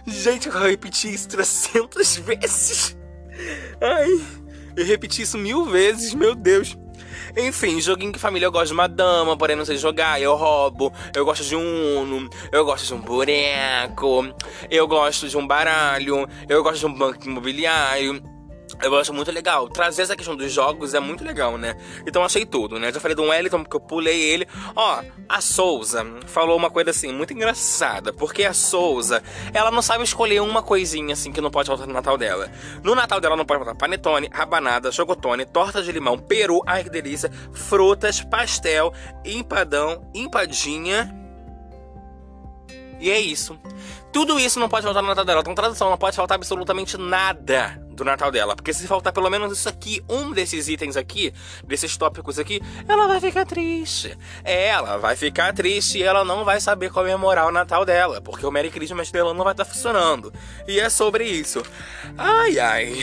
Gente, 0.10 0.48
eu 0.48 0.60
repeti 0.60 1.14
isso 1.14 1.28
300 1.30 2.18
vezes. 2.20 2.98
Ai, 3.82 4.22
eu 4.76 4.86
repeti 4.86 5.22
isso 5.22 5.38
mil 5.38 5.66
vezes, 5.66 6.14
meu 6.14 6.36
Deus. 6.36 6.78
Enfim, 7.38 7.80
joguinho 7.80 8.12
que 8.12 8.20
família 8.20 8.48
eu 8.48 8.52
gosto 8.52 8.68
de 8.68 8.74
uma 8.74 8.88
dama, 8.88 9.38
porém 9.38 9.56
não 9.56 9.66
sei 9.66 9.78
jogar, 9.78 10.22
eu 10.22 10.36
roubo. 10.36 10.92
Eu 11.16 11.26
gosto 11.26 11.44
de 11.44 11.56
um 11.56 12.02
Uno, 12.02 12.30
eu 12.52 12.66
gosto 12.66 12.88
de 12.88 12.94
um 12.94 13.02
boneco, 13.02 14.34
eu 14.70 14.88
gosto 14.88 15.28
de 15.28 15.38
um 15.38 15.46
baralho, 15.46 16.28
eu 16.48 16.64
gosto 16.64 16.80
de 16.80 16.86
um 16.86 16.94
banco 16.94 17.26
imobiliário. 17.28 18.22
Eu 18.82 18.98
acho 18.98 19.14
muito 19.14 19.32
legal. 19.32 19.68
Trazer 19.68 20.04
essa 20.04 20.16
questão 20.16 20.36
dos 20.36 20.52
jogos 20.52 20.94
é 20.94 21.00
muito 21.00 21.24
legal, 21.24 21.58
né? 21.58 21.76
Então 22.06 22.24
achei 22.24 22.46
tudo, 22.46 22.80
né? 22.80 22.92
Já 22.92 23.00
falei 23.00 23.16
do 23.16 23.24
Wellington, 23.24 23.64
porque 23.64 23.76
eu 23.76 23.80
pulei 23.80 24.22
ele. 24.22 24.48
Ó, 24.76 25.02
a 25.28 25.42
Souza 25.42 26.06
falou 26.28 26.56
uma 26.58 26.70
coisa 26.70 26.92
assim, 26.92 27.12
muito 27.12 27.34
engraçada. 27.34 28.14
Porque 28.14 28.44
a 28.44 28.54
Souza, 28.54 29.24
ela 29.54 29.72
não 29.72 29.82
sabe 29.82 30.04
escolher 30.04 30.42
uma 30.42 30.62
coisinha 30.62 31.14
assim 31.14 31.32
que 31.32 31.42
não 31.42 31.52
pode 31.52 31.68
faltar 31.68 31.88
no 31.88 31.94
Natal 31.94 32.18
dela. 32.18 32.50
No 32.84 32.96
Natal 32.96 33.20
dela 33.20 33.36
não 33.36 33.46
pode 33.46 33.60
faltar 33.60 33.76
panetone, 33.76 34.30
rabanada, 34.32 34.92
chocotone, 34.92 35.46
torta 35.46 35.82
de 35.82 35.92
limão, 35.92 36.18
peru, 36.18 36.62
ai 36.66 36.84
que 36.84 36.90
delícia, 36.90 37.32
frutas, 37.54 38.22
pastel, 38.22 38.94
empadão, 39.26 40.10
empadinha 40.14 41.19
E 43.00 43.10
é 43.10 43.20
isso. 43.20 43.58
Tudo 44.12 44.40
isso 44.40 44.60
não 44.60 44.68
pode 44.68 44.84
faltar 44.84 45.02
no 45.02 45.10
Natal 45.10 45.24
dela. 45.24 45.42
Então, 45.42 45.54
tradução, 45.54 45.90
não 45.90 45.98
pode 45.98 46.16
faltar 46.16 46.36
absolutamente 46.36 46.98
nada 46.98 47.80
do 47.92 48.04
Natal 48.04 48.32
dela. 48.32 48.56
Porque 48.56 48.74
se 48.74 48.88
faltar 48.88 49.14
pelo 49.14 49.30
menos 49.30 49.58
isso 49.58 49.70
aqui, 49.70 50.04
um 50.10 50.32
desses 50.32 50.68
itens 50.68 50.98
aqui, 50.98 51.34
desses 51.64 51.96
tópicos 51.96 52.40
aqui, 52.40 52.62
ela 52.88 53.08
vai 53.08 53.22
ficar 53.22 53.46
triste. 53.46 54.18
Ela 54.44 54.98
vai 54.98 55.16
ficar 55.16 55.54
triste 55.54 56.00
e 56.00 56.04
ela 56.04 56.26
não 56.26 56.44
vai 56.44 56.60
saber 56.60 56.92
comemorar 56.92 57.48
o 57.48 57.52
Natal 57.52 57.86
dela. 57.86 58.20
Porque 58.20 58.46
o 58.46 58.52
Merry 58.52 58.72
Christmas 58.72 59.12
dela 59.12 59.34
não 59.34 59.44
vai 59.44 59.54
estar 59.54 59.66
tá 59.66 59.72
funcionando. 59.72 60.34
E 60.68 60.80
é 60.80 60.90
sobre 60.90 61.26
isso. 61.26 61.62
Ai, 62.18 62.60
ai. 62.60 62.98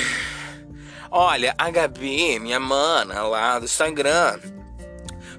Olha, 1.11 1.55
a 1.57 1.71
Gabi, 1.71 2.39
minha 2.41 2.59
mana 2.59 3.23
lá 3.23 3.59
do 3.59 3.65
Instagram, 3.65 4.39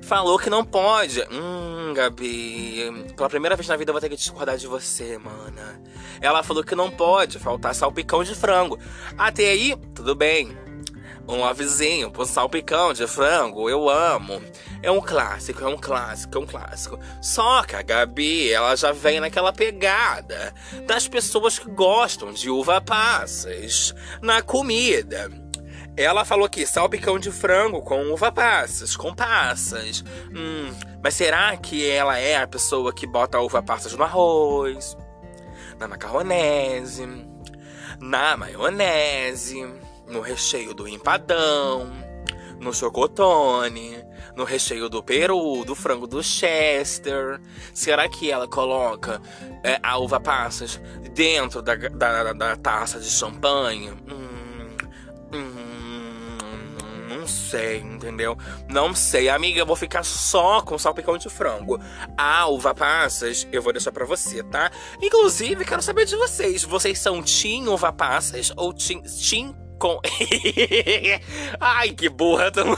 falou 0.07 0.39
que 0.39 0.49
não 0.49 0.63
pode. 0.63 1.21
Hum, 1.29 1.93
Gabi, 1.93 3.13
pela 3.15 3.29
primeira 3.29 3.57
vez 3.57 3.67
na 3.67 3.75
vida 3.75 3.91
eu 3.91 3.93
vou 3.93 4.01
ter 4.01 4.09
que 4.09 4.15
discordar 4.15 4.57
de 4.57 4.65
você, 4.65 5.17
mana. 5.17 5.81
Ela 6.21 6.41
falou 6.41 6.63
que 6.63 6.73
não 6.73 6.89
pode 6.89 7.37
faltar 7.37 7.75
salpicão 7.75 8.23
de 8.23 8.33
frango. 8.33 8.79
Até 9.17 9.49
aí, 9.49 9.75
tudo 9.93 10.15
bem. 10.15 10.57
Um 11.27 11.41
lovezinho 11.41 12.09
pro 12.09 12.25
salpicão 12.25 12.93
de 12.93 13.05
frango, 13.05 13.69
eu 13.69 13.89
amo. 13.89 14.41
É 14.81 14.89
um 14.89 15.01
clássico, 15.01 15.61
é 15.61 15.67
um 15.67 15.77
clássico, 15.77 16.37
é 16.37 16.41
um 16.41 16.45
clássico. 16.45 16.97
Só 17.21 17.63
que 17.63 17.75
a 17.75 17.81
Gabi, 17.81 18.49
ela 18.49 18.77
já 18.77 18.93
vem 18.93 19.19
naquela 19.19 19.51
pegada 19.51 20.53
das 20.85 21.05
pessoas 21.05 21.59
que 21.59 21.69
gostam 21.69 22.31
de 22.31 22.49
uva 22.49 22.79
passas 22.79 23.93
na 24.21 24.41
comida. 24.41 25.46
Ela 25.97 26.23
falou 26.23 26.47
que 26.47 26.63
salpicão 26.63 27.17
de 27.17 27.31
frango 27.31 27.81
com 27.81 28.11
uva 28.11 28.31
passas, 28.31 28.95
com 28.95 29.15
passas. 29.15 30.03
Hum, 30.31 30.71
mas 31.03 31.15
será 31.15 31.57
que 31.57 31.89
ela 31.89 32.19
é 32.19 32.37
a 32.37 32.47
pessoa 32.47 32.93
que 32.93 33.07
bota 33.07 33.39
uva 33.39 33.63
passas 33.63 33.93
no 33.93 34.03
arroz, 34.03 34.95
na 35.79 35.87
macarronese, 35.87 37.07
na 37.99 38.37
maionese, 38.37 39.67
no 40.07 40.21
recheio 40.21 40.75
do 40.75 40.87
empadão, 40.87 41.91
no 42.59 42.71
chocotone, 42.71 43.97
no 44.35 44.43
recheio 44.43 44.89
do 44.89 45.01
peru, 45.01 45.65
do 45.65 45.73
frango 45.73 46.05
do 46.05 46.21
Chester? 46.21 47.41
Será 47.73 48.07
que 48.07 48.29
ela 48.29 48.47
coloca 48.47 49.19
é, 49.63 49.79
a 49.81 49.97
uva 49.97 50.19
passas 50.19 50.79
dentro 51.15 51.59
da, 51.59 51.73
da, 51.73 52.33
da 52.33 52.55
taça 52.55 52.99
de 52.99 53.09
champanhe? 53.09 53.89
Hum, 53.89 54.77
hum, 55.33 55.66
não 57.17 57.27
sei, 57.27 57.79
entendeu? 57.79 58.37
Não 58.69 58.93
sei. 58.93 59.29
Amiga, 59.29 59.59
eu 59.59 59.65
vou 59.65 59.75
ficar 59.75 60.03
só 60.03 60.61
com 60.61 60.77
salpicão 60.77 61.17
de 61.17 61.29
frango. 61.29 61.79
A 62.17 62.47
uva 62.47 62.73
passas, 62.73 63.47
eu 63.51 63.61
vou 63.61 63.73
deixar 63.73 63.91
pra 63.91 64.05
você, 64.05 64.43
tá? 64.43 64.71
Inclusive, 65.01 65.65
quero 65.65 65.81
saber 65.81 66.05
de 66.05 66.15
vocês. 66.15 66.63
Vocês 66.63 66.99
são 66.99 67.21
Tim 67.23 67.67
uva 67.67 67.91
passas 67.91 68.51
ou 68.55 68.73
Tim, 68.73 69.01
tim 69.01 69.55
com. 69.79 69.99
Ai, 71.59 71.91
que 71.91 72.09
burra 72.09 72.51
também. 72.51 72.77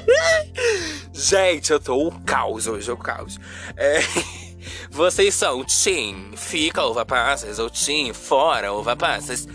Gente, 1.12 1.72
eu 1.72 1.80
tô 1.80 2.08
o 2.08 2.20
caos 2.22 2.66
hoje, 2.66 2.90
o 2.90 2.96
caos. 2.96 3.38
É... 3.76 4.00
Vocês 4.90 5.34
são 5.34 5.64
Tim, 5.64 6.32
fica 6.36 6.84
uva 6.84 7.06
passas 7.06 7.58
ou 7.58 7.70
Tim, 7.70 8.12
fora 8.12 8.72
uva 8.72 8.94
passas. 8.94 9.46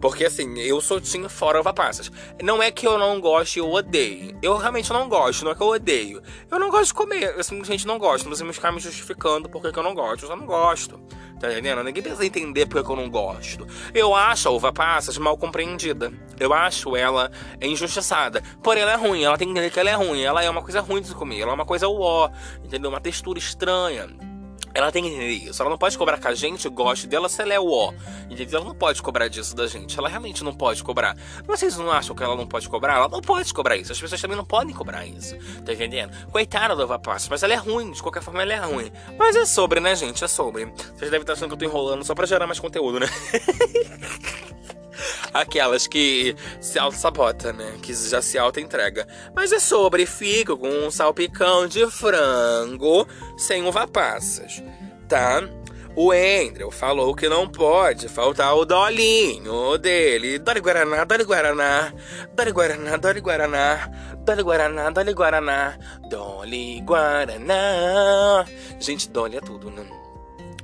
Porque 0.00 0.24
assim, 0.24 0.58
eu 0.60 0.80
sou 0.80 1.00
tinha 1.00 1.28
fora 1.28 1.60
passas. 1.72 2.10
Não 2.42 2.62
é 2.62 2.70
que 2.70 2.86
eu 2.86 2.98
não 2.98 3.20
goste, 3.20 3.58
eu 3.58 3.70
odeio. 3.70 4.36
Eu 4.42 4.56
realmente 4.56 4.90
não 4.92 5.08
gosto, 5.08 5.44
não 5.44 5.52
é 5.52 5.54
que 5.54 5.60
eu 5.60 5.68
odeio. 5.68 6.22
Eu 6.50 6.58
não 6.58 6.70
gosto 6.70 6.86
de 6.86 6.94
comer, 6.94 7.34
eu 7.36 7.44
simplesmente 7.44 7.86
não 7.86 7.98
gosto. 7.98 8.24
Não 8.24 8.30
precisa 8.30 8.52
ficar 8.52 8.72
me 8.72 8.80
justificando 8.80 9.48
porque 9.48 9.78
eu 9.78 9.82
não 9.82 9.94
gosto. 9.94 10.24
Eu 10.24 10.28
só 10.28 10.36
não 10.36 10.46
gosto. 10.46 11.00
Tá 11.38 11.50
entendendo? 11.50 11.82
Ninguém 11.82 12.02
precisa 12.02 12.24
entender 12.24 12.66
porque 12.66 12.90
eu 12.90 12.96
não 12.96 13.08
gosto. 13.08 13.66
Eu 13.94 14.14
acho 14.14 14.48
a 14.48 14.52
uva 14.52 14.72
passas 14.72 15.16
mal 15.16 15.38
compreendida. 15.38 16.12
Eu 16.38 16.52
acho 16.52 16.94
ela 16.94 17.30
injustiçada. 17.62 18.42
Porém, 18.62 18.82
ela 18.82 18.92
é 18.92 18.96
ruim. 18.96 19.24
Ela 19.24 19.38
tem 19.38 19.48
que 19.48 19.52
entender 19.52 19.70
que 19.70 19.80
ela 19.80 19.88
é 19.88 19.94
ruim. 19.94 20.22
Ela 20.22 20.44
é 20.44 20.50
uma 20.50 20.62
coisa 20.62 20.80
ruim 20.80 21.00
de 21.00 21.14
comer. 21.14 21.40
Ela 21.40 21.52
é 21.52 21.54
uma 21.54 21.64
coisa 21.64 21.88
uó. 21.88 22.30
Entendeu? 22.62 22.90
Uma 22.90 23.00
textura 23.00 23.38
estranha. 23.38 24.08
Ela 24.72 24.92
tem 24.92 25.06
isso. 25.30 25.60
Ela 25.60 25.70
não 25.70 25.78
pode 25.78 25.98
cobrar 25.98 26.18
que 26.18 26.28
a 26.28 26.34
gente 26.34 26.68
goste 26.68 27.06
dela 27.06 27.28
se 27.28 27.42
ela 27.42 27.54
é 27.54 27.60
o 27.60 27.70
ó. 27.70 27.92
Entendeu? 28.28 28.60
Ela 28.60 28.68
não 28.68 28.74
pode 28.74 29.02
cobrar 29.02 29.28
disso 29.28 29.54
da 29.54 29.66
gente. 29.66 29.98
Ela 29.98 30.08
realmente 30.08 30.44
não 30.44 30.54
pode 30.54 30.82
cobrar. 30.82 31.16
Vocês 31.46 31.76
não 31.76 31.90
acham 31.90 32.14
que 32.14 32.22
ela 32.22 32.36
não 32.36 32.46
pode 32.46 32.68
cobrar? 32.68 32.96
Ela 32.96 33.08
não 33.08 33.20
pode 33.20 33.52
cobrar 33.52 33.76
isso. 33.76 33.92
As 33.92 34.00
pessoas 34.00 34.20
também 34.20 34.36
não 34.36 34.44
podem 34.44 34.74
cobrar 34.74 35.04
isso. 35.06 35.36
Tá 35.64 35.72
entendendo? 35.72 36.12
Coitada 36.30 36.76
da 36.76 36.82
Eva 36.84 37.00
mas 37.28 37.42
ela 37.42 37.52
é 37.52 37.56
ruim. 37.56 37.90
De 37.90 38.02
qualquer 38.02 38.22
forma, 38.22 38.42
ela 38.42 38.52
é 38.52 38.60
ruim. 38.60 38.92
Mas 39.18 39.34
é 39.36 39.44
sobre, 39.44 39.80
né, 39.80 39.94
gente? 39.96 40.22
É 40.22 40.28
sobre. 40.28 40.66
Vocês 40.66 41.10
devem 41.10 41.20
estar 41.20 41.32
achando 41.32 41.48
que 41.48 41.54
eu 41.54 41.58
tô 41.58 41.64
enrolando 41.64 42.04
só 42.04 42.14
pra 42.14 42.26
gerar 42.26 42.46
mais 42.46 42.60
conteúdo, 42.60 43.00
né? 43.00 43.06
Aquelas 45.32 45.86
que 45.86 46.34
se 46.60 46.78
auto-sabota, 46.78 47.52
né? 47.52 47.74
Que 47.82 47.94
já 47.94 48.20
se 48.20 48.38
auto-entrega. 48.38 49.06
Mas 49.34 49.52
é 49.52 49.58
sobre 49.58 50.06
fico 50.06 50.56
com 50.56 50.68
um 50.68 50.90
salpicão 50.90 51.66
de 51.66 51.88
frango 51.90 53.06
sem 53.36 53.66
uva 53.66 53.86
passas, 53.86 54.62
tá? 55.08 55.42
O 55.96 56.12
Andrew 56.12 56.70
falou 56.70 57.14
que 57.14 57.28
não 57.28 57.48
pode 57.48 58.08
faltar 58.08 58.54
o 58.54 58.64
dolinho 58.64 59.76
dele. 59.76 60.38
Dole 60.38 60.60
Guaraná, 60.60 61.04
Dole 61.04 61.24
Guaraná, 61.24 61.92
Dole 62.32 62.52
Guaraná, 62.52 62.96
Dole 62.96 63.20
Guaraná, 63.20 63.90
Dole 64.24 64.42
Guaraná, 64.42 64.90
Dole 64.90 65.12
Guaraná, 65.12 65.78
Dole 66.08 66.80
Guaraná. 66.82 68.46
Gente, 68.78 69.10
Dolly 69.10 69.38
é 69.38 69.40
tudo, 69.40 69.68
né? 69.70 69.84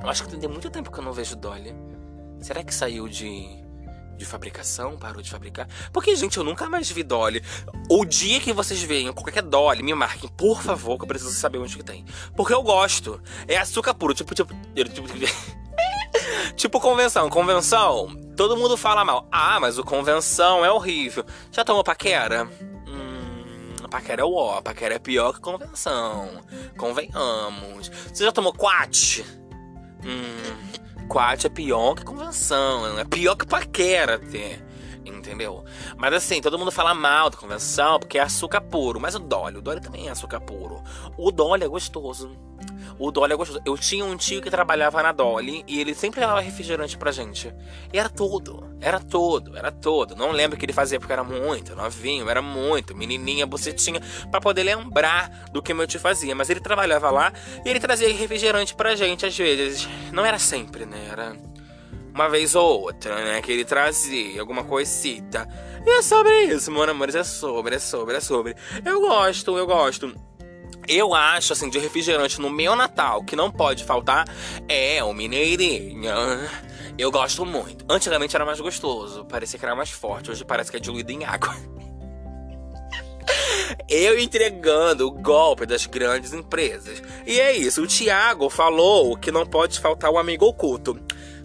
Eu 0.01 0.09
acho 0.09 0.25
que 0.25 0.37
tem 0.37 0.49
muito 0.49 0.71
tempo 0.71 0.93
que 0.93 0.99
eu 0.99 1.05
não 1.05 1.13
vejo 1.13 1.35
Dolly. 1.35 1.75
Será 2.41 2.63
que 2.63 2.73
saiu 2.73 3.09
de 3.09 3.66
de 4.17 4.25
fabricação, 4.25 4.97
parou 4.97 5.23
de 5.23 5.31
fabricar. 5.31 5.69
Porque, 5.93 6.15
gente, 6.17 6.37
eu 6.39 6.45
nunca 6.45 6.69
mais 6.69 6.91
vi 6.91 7.03
Dolly. 7.03 7.43
O 7.89 8.05
dia 8.05 8.41
que 8.41 8.53
vocês 8.53 8.83
veem 8.83 9.13
qualquer 9.13 9.43
Dolly, 9.43 9.83
me 9.83 9.95
marquem, 9.95 10.29
por 10.31 10.63
favor, 10.63 10.97
que 10.97 11.05
eu 11.05 11.09
preciso 11.09 11.33
saber 11.33 11.59
onde 11.59 11.77
que 11.77 11.83
tem. 11.83 12.05
Porque 12.35 12.53
eu 12.53 12.63
gosto. 12.63 13.21
É 13.47 13.57
açúcar 13.57 13.95
puro, 13.95 14.15
tipo, 14.15 14.35
tipo. 14.35 14.55
Tipo, 14.75 15.09
tipo 16.57 16.81
convenção. 16.81 17.29
Convenção, 17.29 18.15
todo 18.37 18.57
mundo 18.57 18.77
fala 18.77 19.05
mal. 19.05 19.27
Ah, 19.31 19.61
mas 19.61 19.79
o 19.79 19.85
convenção 19.85 20.65
é 20.65 20.71
horrível. 20.71 21.25
Já 21.53 21.65
tomou 21.65 21.85
paquera? 21.85 22.49
Hum, 22.87 23.89
paquera 23.91 24.23
é 24.23 24.25
o 24.25 24.35
ó, 24.35 24.61
paquera 24.61 24.95
é 24.95 24.99
pior 24.99 25.33
que 25.33 25.41
convenção. 25.41 26.45
Convenhamos. 26.77 27.89
Você 27.89 28.25
já 28.25 28.33
tomou 28.33 28.53
quat? 28.53 29.25
Hum. 30.05 30.66
Quat 31.09 31.47
é 31.47 31.49
pior 31.49 31.95
que 31.95 32.05
convenção, 32.05 32.99
é 32.99 33.05
pior 33.05 33.37
que 33.37 33.47
paquera 33.47 34.17
até. 34.17 34.61
Entendeu? 35.05 35.65
Mas 35.97 36.13
assim, 36.15 36.41
todo 36.41 36.59
mundo 36.59 36.73
fala 36.73 36.93
mal 36.93 37.31
da 37.31 37.37
convenção 37.37 37.99
porque 37.99 38.19
é 38.19 38.23
açúcar 38.23 38.61
puro. 38.61 39.01
Mas 39.01 39.15
o 39.15 39.21
Dolly, 39.21 39.59
o 39.59 39.63
Dolly 39.63 39.81
também 39.81 40.09
é 40.09 40.11
açúcar 40.11 40.41
puro. 40.41 40.83
O 41.17 41.31
Dolly 41.31 41.65
é 41.65 41.69
gostoso. 41.69 42.37
O 42.99 43.11
Dolly 43.11 43.33
é 43.33 43.37
gostoso. 43.37 43.61
Eu 43.65 43.77
tinha 43.77 44.05
um 44.05 44.17
tio 44.17 44.41
que 44.41 44.51
trabalhava 44.51 45.03
na 45.03 45.13
Dolly 45.13 45.65
e 45.67 45.81
ele 45.81 45.95
sempre 45.95 46.21
levava 46.21 46.41
refrigerante 46.41 46.97
pra 46.97 47.13
gente. 47.13 47.53
E 47.93 47.99
era 47.99 48.09
tudo, 48.09 48.67
era 48.81 48.99
tudo, 48.99 49.57
era 49.57 49.71
tudo. 49.71 50.17
Não 50.17 50.33
lembro 50.33 50.57
o 50.57 50.59
que 50.59 50.65
ele 50.65 50.73
fazia 50.73 50.99
porque 50.99 51.13
era 51.13 51.25
muito 51.25 51.75
novinho, 51.77 52.29
era 52.29 52.41
muito, 52.41 52.97
menininha, 52.97 53.47
bucetinha, 53.47 54.01
para 54.31 54.41
poder 54.41 54.63
lembrar 54.63 55.47
do 55.53 55.63
que 55.63 55.75
meu 55.75 55.87
tio 55.87 56.01
fazia. 56.01 56.35
Mas 56.35 56.49
ele 56.49 56.61
trabalhava 56.61 57.11
lá 57.11 57.33
e 57.65 57.69
ele 57.69 57.81
trazia 57.81 58.13
refrigerante 58.13 58.75
pra 58.75 58.97
gente 58.97 59.27
às 59.27 59.37
vezes. 59.37 59.89
Não 60.13 60.25
era 60.25 60.39
sempre, 60.39 60.87
né? 60.87 61.09
Era 61.11 61.37
uma 62.15 62.31
vez 62.31 62.55
ou 62.55 62.83
outra, 62.83 63.15
né? 63.25 63.43
Que 63.43 63.53
ele 63.53 63.65
trazia 63.65 64.41
alguma 64.41 64.65
coisita. 64.65 65.47
E 65.85 65.99
é 65.99 66.03
sobre 66.03 66.45
isso, 66.45 66.73
meu 66.73 66.83
amor. 66.83 67.15
É 67.15 67.23
sobre, 67.23 67.77
é 67.77 67.79
sobre, 67.79 68.17
é 68.17 68.21
sobre. 68.21 68.57
Eu 68.85 69.03
gosto, 69.03 69.57
eu 69.57 69.67
gosto. 69.67 70.15
Eu 70.89 71.15
acho, 71.15 71.53
assim, 71.53 71.69
de 71.69 71.79
refrigerante 71.79 72.41
no 72.41 72.51
meu 72.51 72.77
Natal, 72.77 73.25
que 73.25 73.35
não 73.35 73.51
pode 73.51 73.85
faltar, 73.85 74.27
é 74.69 75.03
o 75.03 75.13
Mineirinho. 75.13 76.11
Eu 76.99 77.11
gosto 77.11 77.45
muito. 77.45 77.85
Antigamente 77.89 78.35
era 78.35 78.45
mais 78.45 78.61
gostoso, 78.61 79.25
parecia 79.25 79.59
que 79.59 79.65
era 79.65 79.75
mais 79.75 79.91
forte. 79.91 80.31
Hoje 80.31 80.45
parece 80.45 80.71
que 80.71 80.77
é 80.77 80.81
diluído 80.81 81.13
em 81.13 81.25
água. 81.25 81.55
Eu 83.89 84.19
entregando 84.19 85.07
o 85.07 85.11
golpe 85.11 85.67
das 85.67 85.87
grandes 85.87 86.33
empresas. 86.33 87.03
E 87.27 87.41
é 87.41 87.57
isso, 87.57 87.83
o 87.83 87.87
Thiago 87.87 88.49
falou 88.49 89.17
que 89.17 89.33
não 89.33 89.45
pode 89.45 89.81
faltar 89.81 90.11
o 90.11 90.19
amigo 90.19 90.47
oculto. 90.47 90.99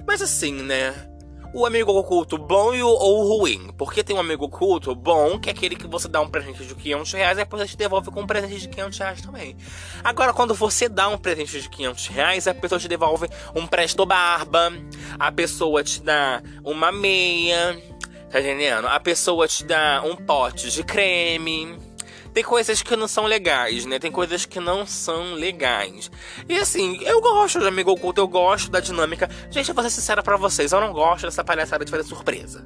Mas 0.05 0.21
assim, 0.21 0.53
né? 0.53 1.10
O 1.53 1.65
amigo 1.65 1.91
oculto 1.91 2.37
bom 2.37 2.73
e 2.73 2.81
o, 2.81 2.87
ou 2.87 3.37
ruim. 3.37 3.71
Porque 3.77 4.03
tem 4.03 4.15
um 4.15 4.19
amigo 4.19 4.45
oculto 4.45 4.95
bom, 4.95 5.39
que 5.39 5.49
é 5.49 5.51
aquele 5.51 5.75
que 5.75 5.87
você 5.87 6.07
dá 6.07 6.21
um 6.21 6.29
presente 6.29 6.65
de 6.65 6.75
500 6.75 7.13
reais 7.13 7.37
e 7.37 7.41
depois 7.41 7.69
te 7.69 7.77
devolve 7.77 8.11
com 8.11 8.21
um 8.21 8.27
presente 8.27 8.61
de 8.61 8.67
500 8.69 8.99
reais 8.99 9.21
também. 9.21 9.55
Agora, 10.03 10.33
quando 10.33 10.53
você 10.53 10.87
dá 10.87 11.07
um 11.07 11.17
presente 11.17 11.61
de 11.61 11.69
500 11.69 12.07
reais, 12.07 12.47
a 12.47 12.53
pessoa 12.53 12.79
te 12.79 12.87
devolve 12.87 13.27
um 13.55 13.67
presto 13.67 14.05
barba, 14.05 14.71
a 15.19 15.31
pessoa 15.31 15.83
te 15.83 16.01
dá 16.01 16.41
uma 16.63 16.91
meia, 16.91 17.81
tá 18.29 18.39
entendendo? 18.39 18.87
A 18.87 18.99
pessoa 18.99 19.47
te 19.47 19.63
dá 19.65 20.01
um 20.05 20.15
pote 20.15 20.71
de 20.71 20.83
creme. 20.83 21.90
Tem 22.33 22.43
coisas 22.43 22.81
que 22.81 22.95
não 22.95 23.07
são 23.07 23.25
legais, 23.25 23.85
né? 23.85 23.99
Tem 23.99 24.11
coisas 24.11 24.45
que 24.45 24.59
não 24.59 24.85
são 24.85 25.33
legais. 25.33 26.09
E 26.47 26.57
assim, 26.57 26.99
eu 27.03 27.19
gosto 27.21 27.59
de 27.59 27.67
amigo 27.67 27.91
oculto, 27.91 28.21
eu 28.21 28.27
gosto 28.27 28.71
da 28.71 28.79
dinâmica. 28.79 29.29
Gente, 29.49 29.69
eu 29.69 29.75
vou 29.75 29.83
ser 29.83 29.89
sincera 29.89 30.23
pra 30.23 30.37
vocês, 30.37 30.71
eu 30.71 30.79
não 30.79 30.93
gosto 30.93 31.25
dessa 31.25 31.43
palhaçada 31.43 31.83
de 31.83 31.91
fazer 31.91 32.03
surpresa. 32.03 32.65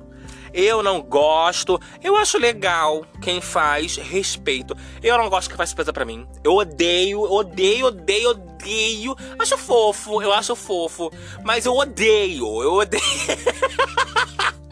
Eu 0.54 0.82
não 0.82 1.02
gosto. 1.02 1.80
Eu 2.02 2.16
acho 2.16 2.38
legal 2.38 3.06
quem 3.22 3.42
faz, 3.42 3.98
respeito. 3.98 4.74
Eu 5.04 5.18
não 5.18 5.30
gosto 5.30 5.50
que 5.50 5.58
faz 5.58 5.70
surpresa 5.70 5.92
pra 5.92 6.06
mim. 6.06 6.26
Eu 6.44 6.54
odeio, 6.54 7.22
odeio, 7.22 7.88
odeio, 7.88 8.30
odeio. 8.30 9.16
Acho 9.38 9.58
fofo, 9.58 10.22
eu 10.22 10.32
acho 10.32 10.56
fofo. 10.56 11.12
Mas 11.44 11.66
eu 11.66 11.76
odeio, 11.76 12.64
eu 12.64 12.74
odeio. 12.74 13.04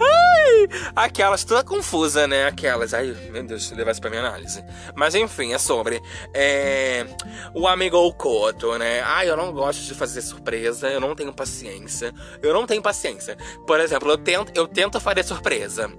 Ai, 0.00 0.68
aquelas 0.94 1.44
toda 1.44 1.64
confusa, 1.64 2.26
né? 2.26 2.46
Aquelas. 2.46 2.94
Ai, 2.94 3.16
meu 3.30 3.44
Deus, 3.44 3.68
se 3.68 3.74
levar 3.74 3.92
isso 3.92 4.00
pra 4.00 4.10
minha 4.10 4.22
análise. 4.22 4.64
Mas 4.94 5.14
enfim, 5.14 5.52
é 5.52 5.58
sobre. 5.58 6.00
É, 6.34 7.06
o 7.54 7.66
amigo 7.66 7.96
oculto, 7.96 8.76
né? 8.78 9.00
Ai, 9.02 9.28
eu 9.28 9.36
não 9.36 9.52
gosto 9.52 9.82
de 9.82 9.94
fazer 9.94 10.22
surpresa, 10.22 10.88
eu 10.88 11.00
não 11.00 11.14
tenho 11.14 11.32
paciência. 11.32 12.14
Eu 12.42 12.52
não 12.52 12.66
tenho 12.66 12.82
paciência. 12.82 13.36
Por 13.66 13.80
exemplo, 13.80 14.10
eu 14.10 14.18
tento, 14.18 14.52
eu 14.54 14.66
tento 14.66 15.00
fazer 15.00 15.24
surpresa. 15.24 15.90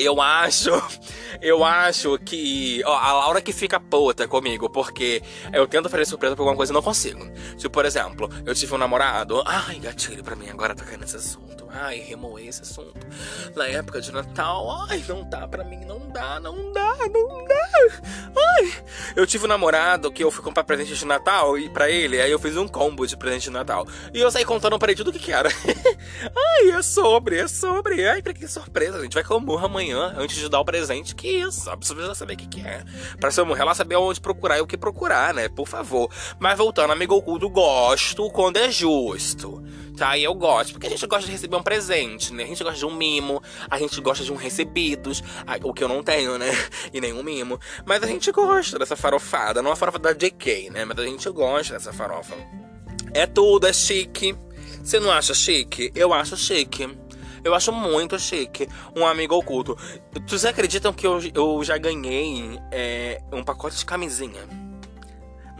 Eu 0.00 0.20
acho, 0.20 0.70
eu 1.42 1.62
acho 1.62 2.18
que. 2.20 2.82
Ó, 2.86 2.96
a 2.96 3.12
Laura 3.12 3.42
que 3.42 3.52
fica 3.52 3.78
puta 3.78 4.26
comigo, 4.26 4.70
porque 4.70 5.22
eu 5.52 5.66
tento 5.66 5.90
fazer 5.90 6.06
surpresa 6.06 6.34
por 6.34 6.42
alguma 6.42 6.56
coisa 6.56 6.72
e 6.72 6.74
não 6.74 6.80
consigo. 6.80 7.30
Tipo, 7.56 7.70
por 7.70 7.84
exemplo, 7.84 8.30
eu 8.46 8.54
tive 8.54 8.74
um 8.74 8.78
namorado. 8.78 9.42
Ai, 9.44 9.78
gatilho 9.78 10.24
pra 10.24 10.34
mim, 10.34 10.48
agora 10.48 10.74
tá 10.74 10.84
caindo 10.84 11.02
nesse 11.02 11.16
assunto. 11.16 11.68
Ai, 11.70 11.98
remoer 11.98 12.48
esse 12.48 12.62
assunto. 12.62 12.94
Na 13.54 13.66
época 13.66 14.00
de 14.00 14.10
Natal, 14.10 14.86
ai, 14.88 15.04
não 15.06 15.28
dá 15.28 15.46
pra 15.46 15.64
mim, 15.64 15.84
não 15.84 16.08
dá, 16.08 16.40
não 16.40 16.72
dá, 16.72 16.96
não 16.96 17.44
dá. 17.44 17.60
Ai, 17.74 18.49
eu 19.16 19.26
tive 19.26 19.44
um 19.44 19.48
namorado 19.48 20.10
que 20.10 20.22
eu 20.22 20.30
fui 20.30 20.42
comprar 20.42 20.64
presente 20.64 20.94
de 20.94 21.04
Natal 21.04 21.58
e 21.58 21.68
para 21.68 21.90
ele, 21.90 22.20
aí 22.20 22.30
eu 22.30 22.38
fiz 22.38 22.56
um 22.56 22.68
combo 22.68 23.06
de 23.06 23.16
presente 23.16 23.44
de 23.44 23.50
Natal. 23.50 23.86
E 24.12 24.20
eu 24.20 24.30
saí 24.30 24.44
contando 24.44 24.78
pra 24.78 24.90
ele 24.90 24.96
tudo 24.96 25.10
o 25.10 25.12
que 25.12 25.18
que 25.18 25.32
era. 25.32 25.48
ai, 26.58 26.70
é 26.70 26.82
sobre, 26.82 27.38
é 27.38 27.48
sobre. 27.48 28.06
Ai, 28.08 28.22
que 28.22 28.48
surpresa, 28.48 28.98
a 28.98 29.02
gente 29.02 29.14
vai 29.14 29.24
comer 29.24 29.64
amanhã 29.64 30.14
antes 30.16 30.36
de 30.36 30.48
dar 30.48 30.60
o 30.60 30.64
presente. 30.64 31.14
Que 31.14 31.28
isso, 31.28 31.70
precisa 31.76 32.14
saber 32.14 32.34
o 32.34 32.36
que 32.36 32.48
que 32.48 32.60
é. 32.60 32.84
Pra 33.18 33.30
se 33.30 33.42
morrer, 33.42 33.62
ela 33.62 33.74
saber 33.74 33.96
onde 33.96 34.20
procurar 34.20 34.58
e 34.58 34.60
o 34.60 34.66
que 34.66 34.76
procurar, 34.76 35.34
né? 35.34 35.48
Por 35.48 35.66
favor. 35.66 36.10
Mas 36.38 36.58
voltando, 36.58 36.92
amigo 36.92 37.14
oculto, 37.14 37.48
gosto 37.48 38.30
quando 38.30 38.56
é 38.56 38.70
justo 38.70 39.62
tá? 40.00 40.16
E 40.16 40.24
eu 40.24 40.34
gosto, 40.34 40.72
porque 40.72 40.86
a 40.86 40.90
gente 40.90 41.06
gosta 41.06 41.26
de 41.26 41.32
receber 41.32 41.56
um 41.56 41.62
presente, 41.62 42.32
né? 42.32 42.44
A 42.44 42.46
gente 42.46 42.64
gosta 42.64 42.78
de 42.78 42.86
um 42.86 42.94
mimo, 42.94 43.42
a 43.68 43.78
gente 43.78 44.00
gosta 44.00 44.24
de 44.24 44.32
um 44.32 44.36
recebidos, 44.36 45.22
o 45.62 45.74
que 45.74 45.84
eu 45.84 45.88
não 45.88 46.02
tenho, 46.02 46.38
né? 46.38 46.50
E 46.92 47.00
nenhum 47.00 47.22
mimo. 47.22 47.60
Mas 47.84 48.02
a 48.02 48.06
gente 48.06 48.32
gosta 48.32 48.49
dessa 48.78 48.96
farofada, 48.96 49.62
não 49.62 49.72
a 49.72 49.76
farofa 49.76 49.98
da 49.98 50.12
JK, 50.12 50.70
né? 50.70 50.84
Mas 50.84 50.98
a 50.98 51.04
gente 51.04 51.28
gosta 51.30 51.74
dessa 51.74 51.92
farofa. 51.92 52.34
É 53.12 53.26
tudo, 53.26 53.66
é 53.66 53.72
chique. 53.72 54.36
Você 54.82 54.98
não 54.98 55.10
acha 55.10 55.34
chique? 55.34 55.90
Eu 55.94 56.12
acho 56.12 56.36
chique. 56.36 56.88
Eu 57.42 57.54
acho 57.54 57.72
muito 57.72 58.18
chique. 58.18 58.68
Um 58.94 59.06
amigo 59.06 59.34
oculto. 59.34 59.76
Vocês 60.26 60.44
acreditam 60.44 60.92
que 60.92 61.06
eu, 61.06 61.18
eu 61.34 61.64
já 61.64 61.78
ganhei 61.78 62.58
é, 62.70 63.20
um 63.32 63.42
pacote 63.42 63.76
de 63.76 63.84
camisinha? 63.84 64.69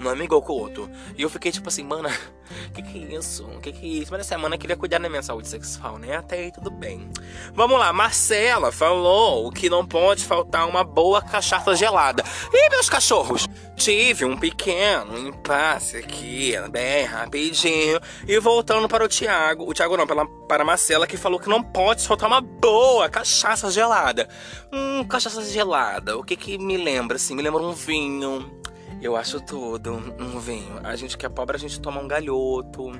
No 0.00 0.09
amigo 0.09 0.35
oculto. 0.35 0.90
E 1.16 1.23
eu 1.23 1.30
fiquei 1.30 1.52
tipo 1.52 1.69
assim, 1.69 1.85
mano, 1.85 2.09
que 2.75 2.83
que 2.83 2.99
é 2.99 3.16
isso? 3.16 3.47
Que 3.62 3.71
que 3.71 3.85
é 3.85 4.02
isso? 4.02 4.11
Mas 4.11 4.21
essa 4.21 4.30
semana 4.30 4.57
queria 4.57 4.76
cuidar 4.76 4.99
da 4.99 5.09
minha 5.09 5.23
saúde 5.23 5.47
sexual, 5.47 5.99
né? 5.99 6.16
Até 6.16 6.38
aí 6.38 6.52
tudo 6.52 6.71
bem. 6.71 7.09
Vamos 7.54 7.78
lá, 7.78 7.92
Marcela 7.92 8.73
falou 8.73 9.52
que 9.52 9.69
não 9.69 9.87
pode 9.87 10.25
faltar 10.25 10.66
uma 10.66 10.83
boa 10.83 11.21
cachaça 11.21 11.75
gelada. 11.76 12.25
E 12.52 12.71
meus 12.71 12.88
cachorros? 12.88 13.47
Tive 13.76 14.25
um 14.25 14.37
pequeno 14.37 15.16
impasse 15.19 15.99
aqui, 15.99 16.54
bem 16.71 17.04
rapidinho. 17.04 18.00
E 18.26 18.38
voltando 18.38 18.88
para 18.88 19.04
o 19.04 19.09
Thiago, 19.09 19.69
o 19.69 19.73
Thiago 19.73 19.97
não, 19.97 20.07
para, 20.07 20.26
para 20.26 20.62
a 20.62 20.66
Marcela, 20.66 21.07
que 21.07 21.16
falou 21.16 21.38
que 21.38 21.49
não 21.49 21.62
pode 21.62 22.07
faltar 22.07 22.28
uma 22.28 22.40
boa 22.40 23.09
cachaça 23.09 23.71
gelada. 23.71 24.28
Hum, 24.73 25.04
cachaça 25.04 25.42
gelada, 25.45 26.19
o 26.19 26.23
que 26.23 26.37
que 26.37 26.59
me 26.59 26.76
lembra, 26.76 27.16
assim? 27.16 27.35
Me 27.35 27.42
lembra 27.42 27.62
um 27.62 27.73
vinho 27.73 28.60
eu 29.02 29.17
acho 29.17 29.41
tudo 29.41 29.93
um 29.93 30.39
vinho. 30.39 30.80
A 30.82 30.95
gente 30.97 31.17
que 31.17 31.25
é 31.25 31.28
pobre, 31.28 31.56
a 31.56 31.58
gente 31.58 31.80
toma 31.80 32.00
um 32.00 32.08
galhoto, 32.08 32.93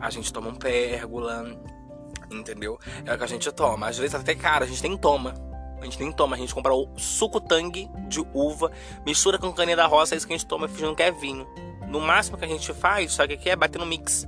a 0.00 0.10
gente 0.10 0.32
toma 0.32 0.48
um 0.48 0.54
pérgola, 0.54 1.44
entendeu? 2.30 2.78
É 3.04 3.14
o 3.14 3.18
que 3.18 3.24
a 3.24 3.28
gente 3.28 3.50
toma. 3.52 3.88
Às 3.88 3.98
vezes 3.98 4.14
até 4.14 4.34
caro, 4.34 4.64
a 4.64 4.68
gente 4.68 4.82
nem 4.82 4.96
toma. 4.96 5.34
A 5.80 5.84
gente 5.84 6.00
nem 6.00 6.10
toma, 6.10 6.34
a 6.34 6.38
gente 6.38 6.52
compra 6.52 6.74
o 6.74 6.88
suco 6.98 7.40
tangue 7.40 7.88
de 8.08 8.20
uva, 8.34 8.72
mistura 9.06 9.38
com 9.38 9.52
caninha 9.52 9.76
da 9.76 9.86
roça, 9.86 10.14
é 10.14 10.16
isso 10.16 10.26
que 10.26 10.32
a 10.32 10.36
gente 10.36 10.46
toma 10.46 10.66
fingindo 10.66 10.96
que 10.96 11.02
é 11.04 11.12
vinho. 11.12 11.46
No 11.86 12.00
máximo 12.00 12.36
que 12.36 12.44
a 12.44 12.48
gente 12.48 12.72
faz, 12.74 13.14
sabe 13.14 13.34
o 13.34 13.38
que 13.38 13.48
é? 13.48 13.54
Bater 13.54 13.78
no 13.78 13.86
mix 13.86 14.26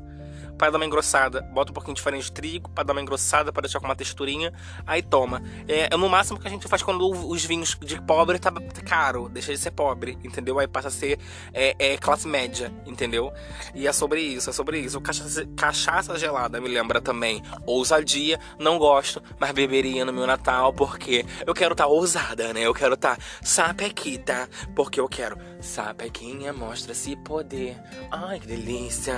para 0.61 0.73
dar 0.73 0.77
uma 0.77 0.85
engrossada. 0.85 1.40
Bota 1.40 1.70
um 1.70 1.75
pouquinho 1.75 1.94
de 1.94 2.03
farinha 2.03 2.23
de 2.23 2.31
trigo 2.31 2.68
para 2.68 2.85
dar 2.85 2.92
uma 2.92 3.01
engrossada, 3.01 3.51
para 3.51 3.62
deixar 3.62 3.81
com 3.81 3.87
uma 3.87 3.96
texturinha. 3.96 4.53
Aí 4.87 5.01
toma. 5.01 5.42
É, 5.66 5.88
é 5.90 5.96
no 5.96 6.07
máximo 6.07 6.38
que 6.38 6.46
a 6.46 6.51
gente 6.51 6.68
faz 6.68 6.83
quando 6.83 7.09
os 7.09 7.42
vinhos 7.46 7.79
de 7.81 7.99
pobre 8.03 8.38
tá 8.38 8.53
caro, 8.85 9.31
deixa 9.31 9.53
de 9.53 9.59
ser 9.59 9.70
pobre, 9.70 10.18
entendeu? 10.23 10.59
Aí 10.59 10.68
passa 10.68 10.88
a 10.88 10.90
ser 10.90 11.18
é, 11.55 11.75
é, 11.79 11.96
classe 11.96 12.29
média, 12.29 12.70
entendeu? 12.85 13.33
E 13.75 13.87
é 13.87 13.92
sobre 13.92 14.20
isso, 14.20 14.51
é 14.51 14.53
sobre 14.53 14.79
isso. 14.79 15.01
Cachaça, 15.01 15.46
cachaça 15.57 16.18
gelada 16.18 16.61
me 16.61 16.68
lembra 16.68 17.01
também 17.01 17.42
ousadia. 17.64 18.38
Não 18.59 18.77
gosto, 18.77 19.23
mas 19.38 19.53
beberia 19.53 20.05
no 20.05 20.12
meu 20.12 20.27
Natal 20.27 20.75
porque 20.75 21.25
eu 21.46 21.55
quero 21.55 21.73
estar 21.73 21.85
tá 21.85 21.90
ousada, 21.90 22.53
né? 22.53 22.61
Eu 22.61 22.75
quero 22.75 22.96
estar 22.96 23.16
tá 23.16 23.23
sapequita, 23.40 24.46
porque 24.77 25.01
eu 25.01 25.09
quero 25.09 25.38
sapequinha 25.62 26.53
mostra-se 26.53 27.16
poder. 27.16 27.77
Ai, 28.11 28.40
que 28.40 28.46
delícia. 28.46 29.14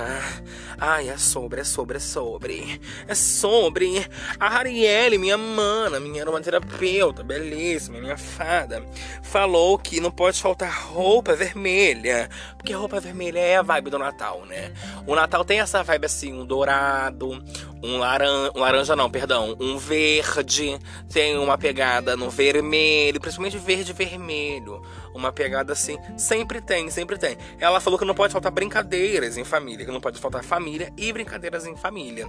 Ai, 0.77 1.09
é 1.09 1.17
sobre, 1.17 1.61
é 1.61 1.63
sobre, 1.63 1.97
é 1.97 1.99
sobre. 1.99 2.81
É 3.07 3.15
sobre 3.15 4.07
a 4.39 4.57
Arielle, 4.57 5.17
minha 5.17 5.37
mana, 5.37 5.99
minha 5.99 6.23
aromaterapeuta, 6.23 7.23
belíssima, 7.23 7.99
minha 7.99 8.17
fada, 8.17 8.83
falou 9.21 9.77
que 9.77 9.99
não 9.99 10.11
pode 10.11 10.41
faltar 10.41 10.71
roupa 10.71 11.35
vermelha. 11.35 12.29
Porque 12.57 12.73
roupa 12.73 12.99
vermelha 12.99 13.39
é 13.39 13.57
a 13.57 13.61
vibe 13.61 13.89
do 13.89 13.99
Natal, 13.99 14.45
né? 14.45 14.73
O 15.05 15.15
Natal 15.15 15.43
tem 15.43 15.59
essa 15.59 15.83
vibe 15.83 16.05
assim, 16.05 16.33
um 16.33 16.45
dourado, 16.45 17.43
um 17.83 17.97
laranja, 17.97 18.51
um 18.55 18.59
laranja 18.59 18.95
não, 18.95 19.09
perdão, 19.09 19.55
um 19.59 19.77
verde, 19.77 20.79
tem 21.11 21.37
uma 21.37 21.57
pegada 21.57 22.15
no 22.15 22.29
vermelho, 22.29 23.19
principalmente 23.19 23.57
verde 23.57 23.91
vermelho. 23.91 24.81
Uma 25.13 25.31
pegada 25.31 25.73
assim, 25.73 25.97
sempre 26.17 26.59
tem, 26.59 26.89
sempre 26.89 27.17
tem. 27.17 27.37
Ela 27.59 27.79
falou 27.79 27.99
que 27.99 28.05
não 28.05 28.15
pode 28.15 28.33
faltar 28.33 28.51
brincadeiras 28.51 29.37
em 29.37 29.43
família, 29.43 29.85
que 29.85 29.91
não 29.91 30.01
pode 30.01 30.19
faltar 30.19 30.43
família 30.43 30.91
e 30.97 31.11
brincadeiras 31.13 31.65
em 31.65 31.75
família. 31.75 32.27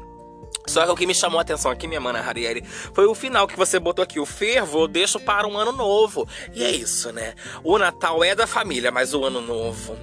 Só 0.66 0.84
que 0.84 0.92
o 0.92 0.96
que 0.96 1.06
me 1.06 1.14
chamou 1.14 1.38
a 1.38 1.42
atenção 1.42 1.70
aqui, 1.70 1.86
minha 1.86 2.00
mana 2.00 2.20
Harieri, 2.20 2.62
foi 2.64 3.06
o 3.06 3.14
final 3.14 3.46
que 3.46 3.56
você 3.56 3.78
botou 3.78 4.02
aqui. 4.02 4.18
O 4.18 4.26
fervo 4.26 4.82
eu 4.82 4.88
deixo 4.88 5.20
para 5.20 5.46
um 5.46 5.58
ano 5.58 5.72
novo. 5.72 6.26
E 6.54 6.64
é 6.64 6.70
isso, 6.70 7.12
né? 7.12 7.34
O 7.62 7.78
Natal 7.78 8.24
é 8.24 8.34
da 8.34 8.46
família, 8.46 8.90
mas 8.90 9.12
o 9.12 9.24
ano 9.24 9.40
novo. 9.40 9.96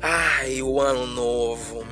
Ai, 0.00 0.62
o 0.62 0.80
ano 0.80 1.06
novo. 1.06 1.84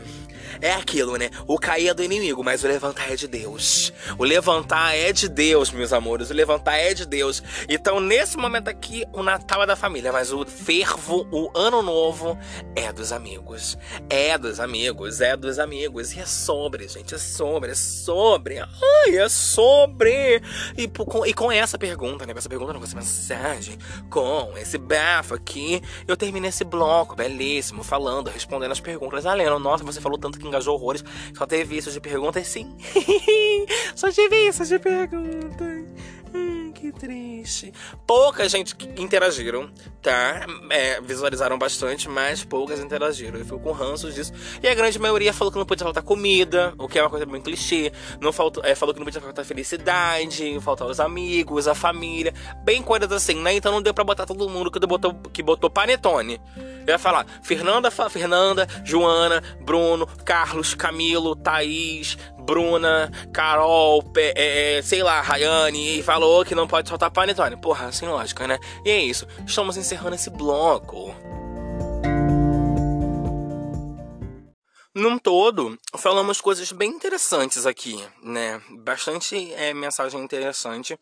É 0.62 0.75
aquilo, 0.75 1.16
né? 1.16 1.29
O 1.48 1.59
cair 1.59 1.88
é 1.88 1.94
do 1.94 2.05
inimigo, 2.05 2.44
mas 2.44 2.62
o 2.62 2.68
levantar 2.68 3.12
é 3.12 3.16
de 3.16 3.27
Deus. 3.27 3.92
O 4.16 4.22
levantar 4.22 4.94
é 4.94 5.12
de 5.12 5.29
Deus, 5.29 5.72
meus 5.72 5.92
amores. 5.92 6.31
O 6.31 6.35
levantar 6.35 6.77
é 6.77 6.94
de 6.94 7.05
Deus. 7.05 7.42
Então, 7.68 7.98
nesse 7.98 8.37
momento 8.37 8.68
aqui, 8.68 9.05
o 9.12 9.25
Natal 9.25 9.64
é 9.64 9.66
da 9.66 9.75
família, 9.75 10.12
mas 10.12 10.33
o 10.33 10.46
fervo, 10.46 11.27
o 11.33 11.51
ano 11.53 11.83
novo, 11.83 12.38
é 12.77 12.92
dos 12.92 13.11
amigos. 13.11 13.77
É 14.09 14.38
dos 14.38 14.61
amigos, 14.61 15.20
é 15.20 15.37
dos 15.37 15.59
amigos. 15.59 16.12
E 16.12 16.20
é 16.20 16.27
sobre, 16.27 16.87
gente. 16.87 17.12
É 17.12 17.18
sobre, 17.18 17.72
é 17.72 17.75
sobre. 17.75 18.61
Ai, 18.61 19.16
é 19.16 19.29
sobre. 19.29 20.40
E 20.79 20.87
com, 20.87 21.27
e 21.27 21.35
com 21.35 21.51
essa 21.51 21.77
pergunta, 21.77 22.25
né? 22.25 22.33
Com 22.33 22.38
essa 22.38 22.48
pergunta, 22.48 22.72
não, 22.72 22.79
com 22.79 22.87
essa 22.87 22.94
mensagem, 22.94 23.77
com 24.09 24.53
esse 24.57 24.79
bafo 24.79 25.35
aqui, 25.35 25.83
eu 26.07 26.16
terminei 26.16 26.51
esse 26.51 26.62
bloco 26.62 27.16
belíssimo, 27.16 27.83
falando, 27.83 28.31
respondendo 28.31 28.70
as 28.70 28.81
perguntas. 28.81 29.27
Ah, 29.27 29.35
Lena, 29.35 29.59
nossa, 29.59 29.83
você 29.83 30.01
falou 30.01 30.16
tanto 30.16 30.38
que 30.38 30.51
engajou 30.52 30.74
horrores. 30.74 31.04
Só 31.36 31.46
teve 31.46 31.76
isso 31.76 31.90
de 31.90 32.00
perguntas, 32.00 32.46
sim. 32.46 32.74
Só 33.96 34.10
tive 34.10 34.48
isso 34.48 34.64
de 34.64 34.78
perguntas. 34.78 35.84
que 36.74 36.92
triste. 36.92 37.32
Pouca 38.07 38.48
gente 38.48 38.76
interagiram, 38.96 39.70
tá? 40.00 40.46
É, 40.70 41.00
visualizaram 41.00 41.59
bastante, 41.59 42.09
mas 42.09 42.44
poucas 42.44 42.81
interagiram. 42.81 43.38
Eu 43.38 43.44
fico 43.44 43.61
com 43.61 43.72
ranços 43.72 44.14
disso. 44.14 44.33
E 44.62 44.68
a 44.68 44.74
grande 44.74 44.98
maioria 44.98 45.33
falou 45.33 45.52
que 45.52 45.59
não 45.59 45.66
podia 45.66 45.85
faltar 45.85 46.02
comida, 46.02 46.74
o 46.78 46.88
que 46.88 46.98
é 46.98 47.02
uma 47.02 47.11
coisa 47.11 47.26
bem 47.26 47.40
clichê. 47.40 47.92
Não 48.20 48.33
faltou, 48.33 48.64
é, 48.64 48.74
falou 48.74 48.94
que 48.94 49.00
não 49.00 49.05
podia 49.05 49.20
faltar 49.20 49.44
felicidade, 49.44 50.59
faltar 50.61 50.88
os 50.88 51.00
amigos, 51.00 51.68
a 51.68 51.74
família. 51.74 52.33
Bem 52.64 52.83
coisas 52.83 53.11
assim, 53.11 53.37
né? 53.37 53.55
Então 53.55 53.72
não 53.72 53.83
deu 53.83 53.94
pra 53.94 54.05
botar 54.05 54.26
todo 54.26 54.48
mundo 54.48 54.70
que 54.70 54.78
botou, 54.87 55.14
que 55.33 55.42
botou 55.42 55.70
panetone 55.70 56.40
Eu 56.87 56.92
ia 56.92 56.98
falar 56.98 57.26
Fernanda, 57.42 57.90
Fernanda, 57.90 58.66
Joana, 58.85 59.42
Bruno, 59.61 60.07
Carlos, 60.24 60.74
Camilo, 60.74 61.37
Thaís, 61.37 62.16
Bruna, 62.44 63.11
Carol, 63.33 64.05
é, 64.16 64.78
é, 64.78 64.83
sei 64.83 65.02
lá, 65.02 65.20
Rayane, 65.20 65.98
e 65.98 66.02
falou 66.02 66.44
que 66.44 66.55
não 66.55 66.66
pode 66.66 66.88
soltar 66.88 67.11
panetone. 67.11 67.57
Porra, 67.57 67.92
sem 67.92 68.09
lógica, 68.09 68.46
né? 68.46 68.59
E 68.85 68.90
é 68.90 69.00
isso. 69.00 69.26
Estamos 69.46 69.76
encerrando 69.76 70.16
esse 70.16 70.31
bloco. 70.31 71.14
Num 74.94 75.18
todo, 75.18 75.78
falamos 75.96 76.38
coisas 76.40 76.70
bem 76.70 76.90
interessantes 76.90 77.64
aqui, 77.64 77.98
né? 78.22 78.61
Bastante 78.85 79.52
é, 79.55 79.72
mensagem 79.72 80.20
interessante 80.20 80.98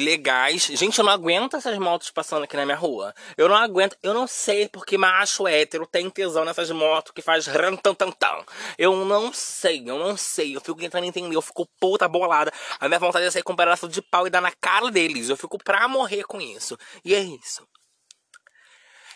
legais. 0.00 0.64
Gente, 0.64 0.98
eu 0.98 1.04
não 1.04 1.12
aguento 1.12 1.56
essas 1.56 1.76
motos 1.78 2.10
passando 2.10 2.44
aqui 2.44 2.56
na 2.56 2.64
minha 2.64 2.76
rua. 2.76 3.14
Eu 3.36 3.48
não 3.48 3.56
aguento. 3.56 3.96
Eu 4.02 4.14
não 4.14 4.26
sei 4.26 4.68
porque 4.68 4.96
macho 4.96 5.46
hétero 5.46 5.86
tem 5.86 6.08
tesão 6.08 6.44
nessas 6.44 6.70
motos 6.70 7.12
que 7.12 7.22
faz 7.22 7.46
rantantantan. 7.46 8.44
Eu 8.78 9.04
não 9.04 9.32
sei, 9.32 9.82
eu 9.86 9.98
não 9.98 10.16
sei. 10.16 10.56
Eu 10.56 10.60
fico 10.60 10.78
tentando 10.78 11.04
entender. 11.04 11.36
Eu 11.36 11.42
fico 11.42 11.68
puta 11.78 12.08
bolada. 12.08 12.52
A 12.80 12.88
minha 12.88 13.00
vontade 13.00 13.26
é 13.26 13.30
sair 13.30 13.42
com 13.42 13.52
um 13.52 13.56
pedaço 13.56 13.88
de 13.88 14.00
pau 14.02 14.26
e 14.26 14.30
dar 14.30 14.40
na 14.40 14.52
cara 14.52 14.90
deles. 14.90 15.28
Eu 15.28 15.36
fico 15.36 15.58
pra 15.58 15.86
morrer 15.88 16.24
com 16.24 16.40
isso. 16.40 16.78
E 17.04 17.14
é 17.14 17.20
isso. 17.20 17.66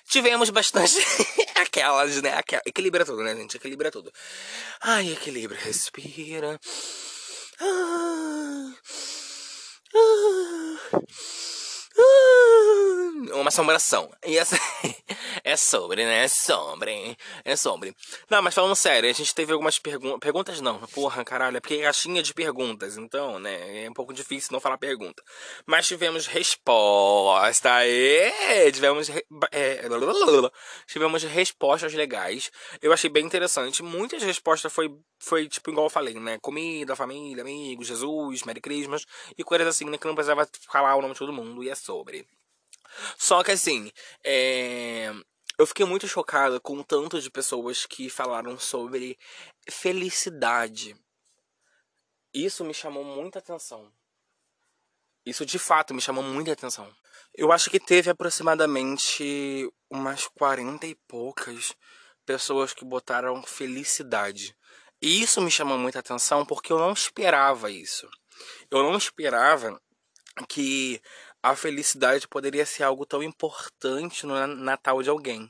Tivemos 0.08 0.50
bastante. 0.50 0.94
aquelas, 1.56 2.22
né? 2.22 2.32
Aquela... 2.34 2.62
Equilibra 2.64 3.04
tudo, 3.04 3.22
né, 3.22 3.34
gente? 3.34 3.56
Equilibra 3.56 3.90
tudo. 3.90 4.12
Ai, 4.80 5.12
equilibra. 5.12 5.58
Respira. 5.58 6.60
Ah. 7.60 8.25
Oh. 11.98 12.22
Uma 13.32 13.48
assombração. 13.48 14.10
E 14.26 14.36
essa 14.36 14.58
é 15.42 15.56
sobre, 15.56 16.04
né? 16.04 16.24
É 16.24 16.28
sobre. 16.28 17.16
É 17.44 17.56
sobre. 17.56 17.94
Não, 18.28 18.42
mas 18.42 18.54
falando 18.54 18.76
sério, 18.76 19.08
a 19.08 19.12
gente 19.12 19.34
teve 19.34 19.52
algumas 19.52 19.78
perguntas. 19.78 20.20
Perguntas 20.20 20.60
não, 20.60 20.78
porra, 20.88 21.24
caralho. 21.24 21.56
É 21.56 21.60
porque 21.60 21.76
é 21.76 21.82
caixinha 21.84 22.22
de 22.22 22.34
perguntas. 22.34 22.98
Então, 22.98 23.38
né? 23.38 23.84
É 23.84 23.90
um 23.90 23.94
pouco 23.94 24.12
difícil 24.12 24.50
não 24.52 24.60
falar 24.60 24.76
pergunta. 24.76 25.22
Mas 25.64 25.86
tivemos 25.86 26.26
resposta. 26.26 27.86
E 27.86 28.70
tivemos. 28.72 29.08
É, 29.50 29.82
tivemos 30.86 31.22
respostas 31.22 31.94
legais. 31.94 32.50
Eu 32.82 32.92
achei 32.92 33.08
bem 33.08 33.24
interessante. 33.24 33.82
Muitas 33.82 34.22
respostas 34.22 34.72
foi, 34.72 34.90
foi 35.18 35.48
tipo, 35.48 35.70
igual 35.70 35.86
eu 35.86 35.90
falei, 35.90 36.14
né? 36.14 36.38
Comida, 36.42 36.94
família, 36.94 37.42
amigos, 37.42 37.86
Jesus, 37.86 38.42
Merry 38.42 38.60
Christmas. 38.60 39.06
E 39.38 39.42
coisas 39.42 39.68
assim, 39.68 39.86
né? 39.86 39.96
Que 39.96 40.06
não 40.06 40.14
precisava 40.14 40.46
falar 40.70 40.96
o 40.96 41.00
nome 41.00 41.14
de 41.14 41.18
todo 41.18 41.32
mundo. 41.32 41.64
E 41.64 41.70
é 41.70 41.74
sobre. 41.74 42.26
Só 43.18 43.42
que 43.42 43.52
assim, 43.52 43.90
é... 44.24 45.12
eu 45.58 45.66
fiquei 45.66 45.84
muito 45.86 46.06
chocada 46.08 46.60
com 46.60 46.78
o 46.78 46.84
tanto 46.84 47.20
de 47.20 47.30
pessoas 47.30 47.86
que 47.86 48.08
falaram 48.08 48.58
sobre 48.58 49.18
felicidade. 49.68 50.96
Isso 52.32 52.64
me 52.64 52.74
chamou 52.74 53.04
muita 53.04 53.38
atenção. 53.38 53.90
Isso 55.24 55.44
de 55.44 55.58
fato 55.58 55.94
me 55.94 56.00
chamou 56.00 56.22
muita 56.22 56.52
atenção. 56.52 56.94
Eu 57.34 57.50
acho 57.50 57.68
que 57.68 57.80
teve 57.80 58.10
aproximadamente 58.10 59.68
umas 59.90 60.26
40 60.28 60.86
e 60.86 60.94
poucas 61.08 61.74
pessoas 62.24 62.72
que 62.72 62.84
botaram 62.84 63.42
felicidade. 63.42 64.56
E 65.00 65.22
isso 65.22 65.40
me 65.40 65.50
chamou 65.50 65.76
muita 65.78 65.98
atenção 65.98 66.46
porque 66.46 66.72
eu 66.72 66.78
não 66.78 66.92
esperava 66.92 67.70
isso. 67.70 68.08
Eu 68.70 68.82
não 68.82 68.96
esperava 68.96 69.80
que 70.48 71.00
a 71.50 71.54
felicidade 71.54 72.26
poderia 72.26 72.66
ser 72.66 72.82
algo 72.82 73.06
tão 73.06 73.22
importante 73.22 74.26
no 74.26 74.46
Natal 74.46 75.02
de 75.02 75.08
alguém. 75.08 75.48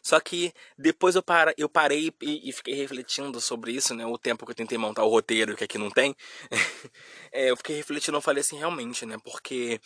Só 0.00 0.20
que 0.20 0.52
depois 0.78 1.16
eu, 1.16 1.22
para, 1.22 1.52
eu 1.58 1.68
parei 1.68 2.14
e, 2.22 2.48
e, 2.48 2.52
fiquei 2.52 2.74
refletindo 2.74 3.40
sobre 3.40 3.72
isso, 3.72 3.92
né? 3.92 4.06
O 4.06 4.16
tempo 4.16 4.46
que 4.46 4.52
eu 4.52 4.54
tentei 4.54 4.78
montar 4.78 5.02
o 5.02 5.08
roteiro, 5.08 5.56
que 5.56 5.64
aqui 5.64 5.78
não 5.78 5.90
tem. 5.90 6.14
é, 7.32 7.50
eu 7.50 7.56
fiquei 7.56 7.74
refletindo, 7.74 8.16
eu 8.16 8.22
falei 8.22 8.40
assim, 8.40 8.56
realmente, 8.56 9.04
né? 9.04 9.16
Porque 9.24 9.80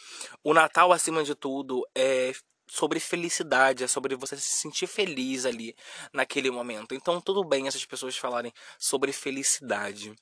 o 0.44 0.53
Natal, 0.53 0.92
acima 0.92 1.24
de 1.24 1.35
tudo, 1.35 1.88
é 1.94 2.33
sobre 2.70 3.00
felicidade, 3.00 3.83
é 3.83 3.88
sobre 3.88 4.14
você 4.14 4.37
se 4.37 4.56
sentir 4.56 4.87
feliz 4.87 5.44
ali 5.44 5.74
naquele 6.12 6.50
momento. 6.50 6.94
Então, 6.94 7.20
tudo 7.20 7.42
bem 7.44 7.66
essas 7.66 7.85
pessoas 7.85 8.16
falarem 8.16 8.52
sobre 8.78 9.12
felicidade. 9.12 10.14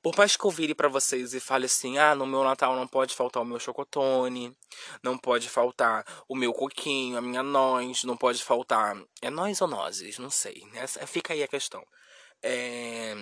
Por 0.00 0.16
mais 0.16 0.36
que 0.36 0.44
eu 0.44 0.50
vire 0.50 0.74
para 0.74 0.88
vocês 0.88 1.34
e 1.34 1.40
fale 1.40 1.66
assim: 1.66 1.98
"Ah, 1.98 2.14
no 2.14 2.26
meu 2.26 2.44
Natal 2.44 2.76
não 2.76 2.86
pode 2.86 3.14
faltar 3.14 3.42
o 3.42 3.46
meu 3.46 3.58
chocotone, 3.58 4.56
não 5.02 5.18
pode 5.18 5.48
faltar 5.48 6.04
o 6.28 6.36
meu 6.36 6.52
coquinho, 6.52 7.18
a 7.18 7.20
minha 7.20 7.42
noz, 7.42 8.04
não 8.04 8.16
pode 8.16 8.42
faltar 8.42 8.96
é 9.20 9.28
nós 9.30 9.60
ou 9.60 9.68
nozes, 9.68 10.18
não 10.18 10.30
sei. 10.30 10.62
Essa, 10.74 11.06
fica 11.06 11.32
aí 11.34 11.42
a 11.42 11.48
questão. 11.48 11.84
É, 12.42 13.14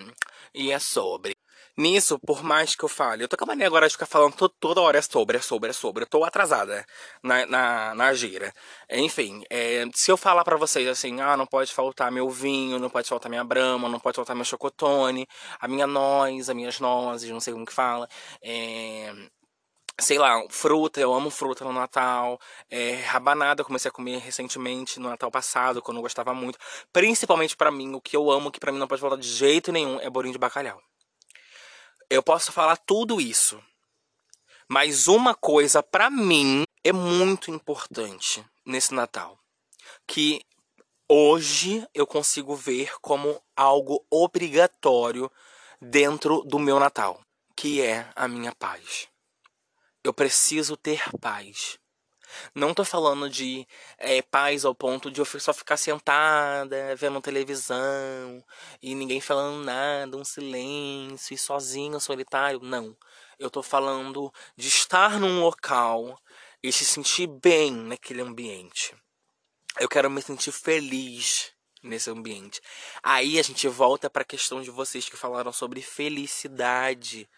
e 0.55 0.71
é 0.73 0.79
sobre 0.79 1.34
Nisso, 1.77 2.21
por 2.21 2.45
mais 2.45 2.77
que 2.77 2.85
eu 2.85 2.89
fale, 2.89 3.25
eu 3.25 3.29
tô 3.29 3.37
com 3.37 3.43
a 3.45 3.47
mania 3.49 3.67
agora 3.67 3.89
de 3.89 3.93
ficar 3.95 4.07
falando 4.07 4.35
to 4.37 4.49
toda 4.49 4.81
hora 4.81 4.99
é 4.99 5.03
sobre, 5.03 5.39
é 5.39 5.41
sobre, 5.41 5.71
é 5.71 5.73
sobre. 5.73 6.05
Eu 6.05 6.07
tô 6.07 6.23
atrasada 6.23 6.87
na, 7.21 7.45
na, 7.47 7.95
na 7.97 8.15
gira. 8.15 8.53
Enfim, 8.89 9.43
é, 9.51 9.85
se 9.93 10.09
eu 10.11 10.17
falar 10.17 10.45
para 10.45 10.57
vocês 10.57 10.87
assim, 10.87 11.21
ah, 11.21 11.37
não 11.37 11.47
pode 11.47 11.73
faltar 11.73 12.13
meu 12.13 12.31
vinho, 12.31 12.79
não 12.79 12.89
pode 12.89 13.09
faltar 13.09 13.29
minha 13.29 13.43
brama, 13.43 13.89
não 13.89 13.99
pode 13.99 14.15
faltar 14.15 14.37
meu 14.37 14.45
chocotone, 14.45 15.27
a 15.61 15.67
minha 15.67 15.87
noz, 15.87 16.49
as 16.49 16.55
minhas 16.55 16.79
nozes, 16.79 17.29
não 17.31 17.41
sei 17.41 17.53
como 17.53 17.67
que 17.67 17.73
fala. 17.73 18.09
É, 18.41 19.13
sei 20.01 20.19
lá, 20.19 20.45
fruta, 20.51 21.01
eu 21.01 21.13
amo 21.13 21.31
fruta 21.31 21.65
no 21.65 21.73
Natal. 21.73 22.39
É, 22.71 22.95
rabanada, 23.03 23.63
eu 23.63 23.67
comecei 23.67 23.89
a 23.89 23.93
comer 23.93 24.19
recentemente 24.19 25.01
no 25.01 25.09
Natal 25.09 25.31
passado, 25.31 25.83
quando 25.83 25.99
eu 25.99 26.03
gostava 26.03 26.33
muito. 26.35 26.59
Principalmente 26.93 27.57
para 27.57 27.71
mim, 27.73 27.95
o 27.95 28.01
que 28.01 28.17
eu 28.17 28.31
amo, 28.31 28.51
que 28.51 28.61
para 28.61 28.73
mim 28.73 28.79
não 28.79 28.87
pode 28.89 29.01
faltar 29.01 29.19
de 29.19 29.29
jeito 29.29 29.73
nenhum, 29.73 29.99
é 30.01 30.09
bolinho 30.11 30.33
de 30.33 30.39
bacalhau. 30.39 30.81
Eu 32.11 32.23
posso 32.23 32.53
falar 32.53 32.77
tudo 32.77 33.21
isso. 33.21 33.63
Mas 34.69 35.07
uma 35.07 35.35
coisa 35.35 35.83
para 35.83 36.11
mim 36.11 36.65
é 36.83 36.93
muito 36.93 37.51
importante 37.51 38.45
nesse 38.65 38.95
Natal, 38.95 39.39
que 40.07 40.41
hoje 41.09 41.87
eu 41.95 42.07
consigo 42.07 42.57
ver 42.57 42.93
como 43.01 43.41
algo 43.55 44.05
obrigatório 44.11 45.31
dentro 45.81 46.43
do 46.43 46.59
meu 46.59 46.81
Natal, 46.81 47.21
que 47.57 47.83
é 47.83 48.11
a 48.17 48.27
minha 48.27 48.55
paz. 48.55 49.09
Eu 50.03 50.13
preciso 50.13 50.77
ter 50.77 51.03
paz. 51.21 51.79
Não 52.55 52.75
tô 52.75 52.85
falando 52.85 53.29
de 53.29 53.67
é, 53.99 54.23
paz 54.23 54.65
ao 54.65 54.75
ponto 54.75 55.11
de 55.11 55.21
eu 55.21 55.25
só 55.25 55.53
ficar 55.53 55.77
sentada, 55.77 56.95
vendo 56.97 57.21
televisão 57.21 58.45
e 58.83 58.95
ninguém 58.95 59.21
falando 59.21 59.65
nada, 59.65 60.17
um 60.17 60.25
silêncio 60.25 61.35
e 61.35 61.39
sozinho, 61.39 62.01
solitário. 62.01 62.61
Não. 62.61 62.97
Eu 63.39 63.51
tô 63.51 63.63
falando 63.63 64.33
de 64.57 64.69
estar 64.69 65.19
num 65.19 65.41
local 65.41 66.19
e 66.63 66.73
se 66.73 66.85
sentir 66.85 67.27
bem 67.27 67.73
naquele 67.73 68.23
ambiente. 68.23 68.95
Eu 69.79 69.89
quero 69.89 70.09
me 70.09 70.23
sentir 70.23 70.53
feliz 70.53 71.53
nesse 71.83 72.11
ambiente. 72.11 72.61
Aí 73.03 73.39
a 73.39 73.43
gente 73.43 73.69
volta 73.69 74.09
para 74.09 74.23
a 74.23 74.27
questão 74.27 74.63
de 74.63 74.71
vocês 74.71 75.09
que 75.09 75.17
falaram 75.17 75.53
sobre 75.53 75.83
felicidade. 75.83 77.29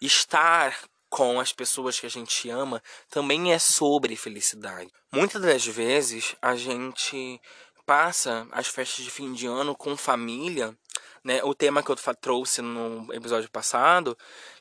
Estar 0.00 0.78
com 1.08 1.40
as 1.40 1.52
pessoas 1.52 1.98
que 1.98 2.06
a 2.06 2.10
gente 2.10 2.48
ama 2.50 2.82
também 3.10 3.52
é 3.52 3.58
sobre 3.58 4.16
felicidade. 4.16 4.90
Muitas 5.12 5.40
das 5.42 5.66
vezes 5.66 6.36
a 6.40 6.54
gente 6.54 7.40
passa 7.86 8.46
as 8.52 8.68
festas 8.68 9.04
de 9.04 9.10
fim 9.10 9.32
de 9.32 9.46
ano 9.46 9.74
com 9.74 9.96
família, 9.96 10.76
né? 11.24 11.42
O 11.42 11.54
tema 11.54 11.82
que 11.82 11.90
eu 11.90 11.96
trouxe 12.20 12.60
no 12.60 13.12
episódio 13.12 13.50
passado, 13.50 14.16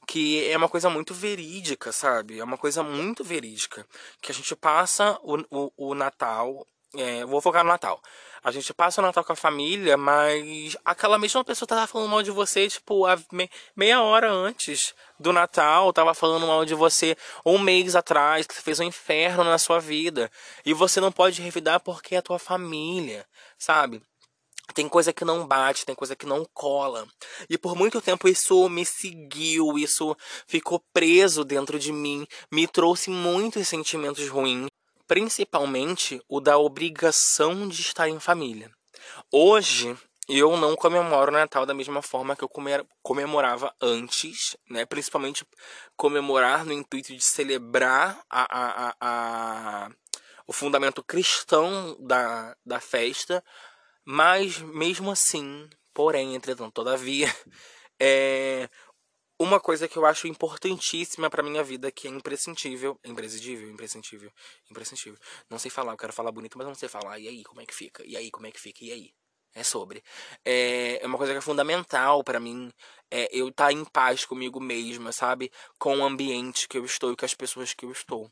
que 0.08 0.48
é 0.50 0.56
uma 0.56 0.70
coisa 0.70 0.90
muito 0.90 1.14
verídica, 1.14 1.92
sabe? 1.92 2.40
É 2.40 2.44
uma 2.44 2.58
coisa 2.58 2.82
muito 2.82 3.24
verídica. 3.24 3.86
Que 4.22 4.32
a 4.32 4.36
gente 4.36 4.56
passa 4.56 5.20
o, 5.22 5.38
o, 5.52 5.90
o 5.90 5.94
Natal 5.94 6.66
é, 6.96 7.26
vou 7.26 7.42
focar 7.42 7.64
no 7.64 7.70
Natal. 7.70 8.02
A 8.44 8.52
gente 8.52 8.74
passa 8.74 9.02
o 9.02 9.04
Natal 9.04 9.24
com 9.24 9.34
a 9.34 9.36
família, 9.36 9.98
mas 9.98 10.78
aquela 10.86 11.20
mesma 11.20 11.44
pessoa 11.44 11.68
tava 11.68 11.86
falando 11.86 12.10
mal 12.10 12.24
de 12.24 12.32
você, 12.32 12.68
tipo, 12.70 13.04
me, 13.32 13.50
meia 13.76 14.02
hora 14.02 14.32
antes 14.32 14.94
do 15.20 15.34
Natal, 15.34 15.92
tava 15.92 16.14
falando 16.14 16.48
mal 16.48 16.64
de 16.64 16.74
você 16.74 17.18
um 17.46 17.58
mês 17.58 17.96
atrás, 17.96 18.48
que 18.48 18.56
fez 18.56 18.80
um 18.80 18.84
inferno 18.84 19.44
na 19.44 19.58
sua 19.58 19.80
vida. 19.80 20.32
E 20.66 20.74
você 20.74 21.02
não 21.02 21.12
pode 21.12 21.42
revidar 21.42 21.82
porque 21.82 22.16
é 22.16 22.20
a 22.20 22.22
tua 22.22 22.40
família, 22.40 23.26
sabe? 23.58 24.02
Tem 24.74 24.88
coisa 24.88 25.12
que 25.12 25.26
não 25.26 25.46
bate, 25.48 25.86
tem 25.86 25.96
coisa 25.96 26.16
que 26.16 26.26
não 26.26 26.46
cola. 26.54 27.08
E 27.50 27.58
por 27.58 27.76
muito 27.76 28.02
tempo 28.02 28.28
isso 28.28 28.70
me 28.70 28.86
seguiu, 28.86 29.78
isso 29.78 30.16
ficou 30.46 30.82
preso 30.94 31.44
dentro 31.44 31.80
de 31.80 31.92
mim, 31.92 32.28
me 32.52 32.68
trouxe 32.68 33.10
muitos 33.10 33.68
sentimentos 33.68 34.28
ruins 34.30 34.68
principalmente 35.08 36.22
o 36.28 36.40
da 36.40 36.58
obrigação 36.58 37.68
de 37.68 37.82
estar 37.82 38.10
em 38.10 38.20
família. 38.20 38.70
Hoje, 39.32 39.98
eu 40.28 40.58
não 40.58 40.76
comemoro 40.76 41.32
o 41.32 41.34
Natal 41.34 41.66
da 41.66 41.74
mesma 41.74 42.02
forma 42.02 42.36
que 42.36 42.44
eu 42.44 42.52
comemorava 43.02 43.74
antes, 43.82 44.58
né? 44.70 44.86
Principalmente 44.86 45.46
comemorar 45.96 46.66
no 46.66 46.74
intuito 46.74 47.16
de 47.16 47.24
celebrar 47.24 48.20
a, 48.30 48.46
a, 48.90 48.96
a, 49.00 49.92
o 50.46 50.52
fundamento 50.52 51.02
cristão 51.02 51.96
da, 52.00 52.56
da 52.66 52.80
festa, 52.82 53.42
mas 54.04 54.58
mesmo 54.58 55.12
assim, 55.12 55.70
porém, 55.94 56.36
entretanto, 56.36 56.74
todavia, 56.74 57.34
é 57.98 58.70
uma 59.40 59.60
coisa 59.60 59.88
que 59.88 59.98
eu 59.98 60.06
acho 60.06 60.28
importantíssima 60.28 61.30
para 61.30 61.44
minha 61.44 61.64
vida, 61.64 61.92
que 61.92 62.08
é 62.08 62.12
imprescindível, 62.12 63.00
imprescindível, 63.06 63.70
imprescindível, 63.70 64.32
imprescindível. 64.70 65.20
Não 65.50 65.60
sei 65.60 65.70
falar, 65.70 65.94
eu 65.94 65.98
quero 65.98 66.14
falar 66.14 66.32
bonito, 66.32 66.58
mas 66.58 66.68
não 66.68 66.76
sei 66.76 66.90
falar. 66.90 67.20
E 67.20 67.28
aí, 67.28 67.44
como 67.44 67.62
é 67.62 67.66
que 67.66 67.74
fica? 67.74 68.04
E 68.06 68.18
aí, 68.18 68.32
como 68.32 68.48
é 68.48 68.52
que 68.52 68.60
fica? 68.60 68.84
E 68.84 68.92
aí? 68.92 69.14
É 69.54 69.64
sobre. 69.64 70.04
É, 70.46 71.04
é 71.04 71.08
uma 71.08 71.18
coisa 71.18 71.34
que 71.34 71.40
é 71.40 71.42
fundamental 71.42 72.24
para 72.24 72.40
mim. 72.40 72.72
É 73.10 73.28
eu 73.32 73.50
estar 73.50 73.68
tá 73.68 73.74
em 73.74 73.84
paz 73.86 74.26
comigo 74.26 74.60
mesma, 74.60 75.12
sabe? 75.12 75.52
Com 75.80 76.00
o 76.00 76.04
ambiente 76.06 76.68
que 76.68 76.78
eu 76.78 76.86
estou 76.86 77.12
e 77.12 77.16
com 77.16 77.26
as 77.26 77.34
pessoas 77.34 77.74
que 77.74 77.86
eu 77.86 77.92
estou. 77.92 78.32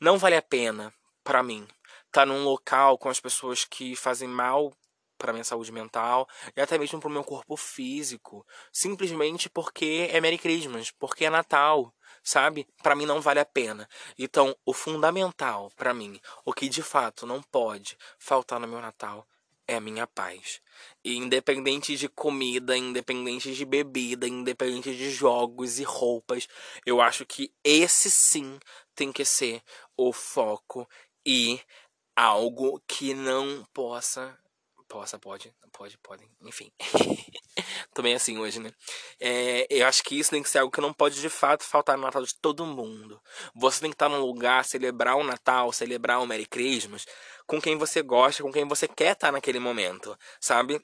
Não 0.00 0.18
vale 0.18 0.36
a 0.36 0.42
pena, 0.42 0.92
para 1.24 1.42
mim, 1.42 1.66
estar 2.06 2.22
tá 2.22 2.26
num 2.26 2.44
local 2.44 2.98
com 2.98 3.08
as 3.08 3.20
pessoas 3.20 3.64
que 3.64 3.94
fazem 3.96 4.28
mal 4.28 4.74
para 5.18 5.32
minha 5.32 5.44
saúde 5.44 5.72
mental 5.72 6.26
e 6.56 6.60
até 6.60 6.78
mesmo 6.78 7.00
para 7.00 7.08
o 7.08 7.12
meu 7.12 7.24
corpo 7.24 7.56
físico, 7.56 8.46
simplesmente 8.72 9.50
porque 9.50 10.08
é 10.10 10.20
Merry 10.20 10.38
Christmas, 10.38 10.90
porque 10.90 11.24
é 11.24 11.30
Natal, 11.30 11.92
sabe? 12.22 12.66
Para 12.82 12.94
mim 12.94 13.04
não 13.04 13.20
vale 13.20 13.40
a 13.40 13.44
pena. 13.44 13.88
Então, 14.18 14.56
o 14.64 14.72
fundamental 14.72 15.70
para 15.76 15.92
mim, 15.92 16.18
o 16.44 16.52
que 16.52 16.68
de 16.68 16.82
fato 16.82 17.26
não 17.26 17.42
pode 17.42 17.98
faltar 18.18 18.60
no 18.60 18.68
meu 18.68 18.80
Natal 18.80 19.26
é 19.68 19.76
a 19.76 19.80
minha 19.80 20.06
paz. 20.06 20.62
E 21.04 21.16
independente 21.16 21.94
de 21.94 22.08
comida, 22.08 22.76
independente 22.76 23.54
de 23.54 23.64
bebida, 23.66 24.26
independente 24.26 24.96
de 24.96 25.10
jogos 25.10 25.78
e 25.78 25.84
roupas, 25.84 26.48
eu 26.86 27.02
acho 27.02 27.26
que 27.26 27.52
esse 27.62 28.10
sim 28.10 28.58
tem 28.94 29.12
que 29.12 29.24
ser 29.26 29.62
o 29.96 30.12
foco 30.12 30.88
e 31.24 31.60
algo 32.16 32.82
que 32.88 33.12
não 33.12 33.64
possa 33.72 34.36
Possa, 34.88 35.18
pode, 35.18 35.54
pode, 35.70 35.98
podem, 35.98 36.26
enfim. 36.42 36.72
Tô 37.94 38.00
bem 38.00 38.14
assim 38.14 38.38
hoje, 38.38 38.58
né? 38.58 38.72
É, 39.20 39.66
eu 39.68 39.86
acho 39.86 40.02
que 40.02 40.18
isso 40.18 40.30
tem 40.30 40.42
que 40.42 40.48
ser 40.48 40.60
algo 40.60 40.72
que 40.72 40.80
não 40.80 40.94
pode 40.94 41.20
de 41.20 41.28
fato 41.28 41.62
faltar 41.62 41.96
no 41.98 42.04
Natal 42.04 42.22
de 42.22 42.34
todo 42.34 42.64
mundo. 42.64 43.20
Você 43.54 43.80
tem 43.80 43.90
que 43.90 43.94
estar 43.94 44.08
num 44.08 44.20
lugar, 44.20 44.64
celebrar 44.64 45.16
o 45.16 45.24
Natal, 45.24 45.72
celebrar 45.74 46.20
o 46.22 46.26
Merry 46.26 46.46
Christmas 46.46 47.04
com 47.46 47.60
quem 47.60 47.76
você 47.76 48.00
gosta, 48.02 48.42
com 48.42 48.50
quem 48.50 48.66
você 48.66 48.88
quer 48.88 49.12
estar 49.12 49.30
naquele 49.30 49.58
momento, 49.58 50.16
sabe? 50.40 50.80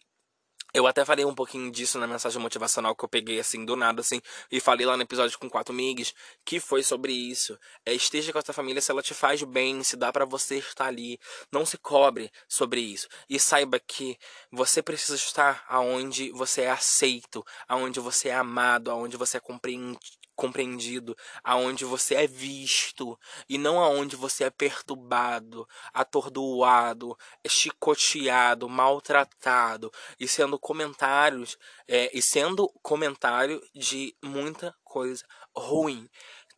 Eu 0.74 0.88
até 0.88 1.04
falei 1.04 1.24
um 1.24 1.32
pouquinho 1.32 1.70
disso 1.70 2.00
na 2.00 2.06
mensagem 2.08 2.42
motivacional 2.42 2.96
que 2.96 3.04
eu 3.04 3.08
peguei 3.08 3.38
assim 3.38 3.64
do 3.64 3.76
nada 3.76 4.00
assim 4.00 4.20
e 4.50 4.58
falei 4.58 4.84
lá 4.84 4.96
no 4.96 5.04
episódio 5.04 5.38
com 5.38 5.48
quatro 5.48 5.72
migs 5.72 6.12
que 6.44 6.58
foi 6.58 6.82
sobre 6.82 7.12
isso. 7.12 7.56
É, 7.86 7.94
esteja 7.94 8.32
com 8.32 8.40
a 8.40 8.42
sua 8.42 8.52
família 8.52 8.82
se 8.82 8.90
ela 8.90 9.00
te 9.00 9.14
faz 9.14 9.40
bem, 9.44 9.84
se 9.84 9.96
dá 9.96 10.12
para 10.12 10.24
você 10.24 10.58
estar 10.58 10.86
ali, 10.86 11.20
não 11.52 11.64
se 11.64 11.78
cobre 11.78 12.28
sobre 12.48 12.80
isso. 12.80 13.06
E 13.30 13.38
saiba 13.38 13.78
que 13.78 14.18
você 14.50 14.82
precisa 14.82 15.14
estar 15.14 15.64
aonde 15.68 16.32
você 16.32 16.62
é 16.62 16.70
aceito, 16.72 17.46
aonde 17.68 18.00
você 18.00 18.30
é 18.30 18.34
amado, 18.34 18.90
aonde 18.90 19.16
você 19.16 19.36
é 19.36 19.40
compreendido 19.40 20.23
compreendido, 20.34 21.16
aonde 21.42 21.84
você 21.84 22.14
é 22.14 22.26
visto 22.26 23.18
e 23.48 23.56
não 23.58 23.80
aonde 23.80 24.16
você 24.16 24.44
é 24.44 24.50
perturbado, 24.50 25.66
atordoado, 25.92 27.16
chicoteado, 27.46 28.68
maltratado 28.68 29.90
e 30.18 30.26
sendo 30.26 30.58
comentários 30.58 31.58
é, 31.88 32.10
e 32.16 32.20
sendo 32.20 32.68
comentário 32.82 33.62
de 33.74 34.14
muita 34.22 34.74
coisa 34.82 35.24
ruim. 35.56 36.08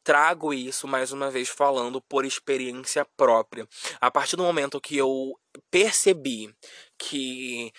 Trago 0.02 0.54
isso 0.54 0.86
mais 0.86 1.10
uma 1.10 1.30
vez 1.30 1.48
falando 1.48 2.00
por 2.00 2.24
experiência 2.24 3.04
própria. 3.16 3.68
A 4.00 4.08
partir 4.08 4.36
do 4.36 4.44
momento 4.44 4.80
que 4.80 4.96
eu 4.96 5.36
percebi 5.68 6.54
que 6.96 7.72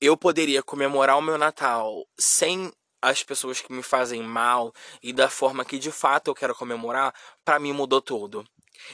eu 0.00 0.16
poderia 0.16 0.62
comemorar 0.62 1.18
o 1.18 1.22
meu 1.22 1.36
Natal 1.36 2.06
sem 2.18 2.72
as 3.02 3.22
pessoas 3.22 3.60
que 3.60 3.72
me 3.72 3.82
fazem 3.82 4.22
mal 4.22 4.72
e 5.02 5.12
da 5.12 5.28
forma 5.28 5.64
que 5.64 5.78
de 5.78 5.90
fato 5.90 6.28
eu 6.28 6.34
quero 6.34 6.54
comemorar, 6.54 7.12
para 7.44 7.58
mim 7.58 7.72
mudou 7.72 8.00
tudo. 8.00 8.46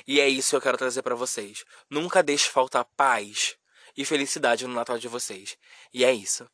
E 0.07 0.21
é 0.21 0.29
isso 0.29 0.51
que 0.51 0.57
eu 0.57 0.61
quero 0.61 0.79
trazer 0.79 1.03
para 1.03 1.15
vocês. 1.15 1.65
Nunca 1.91 2.23
deixe 2.23 2.49
faltar 2.49 2.85
paz 2.97 3.57
e 3.97 4.05
felicidade 4.05 4.67
no 4.67 4.75
Natal 4.75 4.99
de 4.99 5.09
vocês. 5.09 5.57
E 5.93 6.05
é 6.05 6.13
isso. 6.13 6.49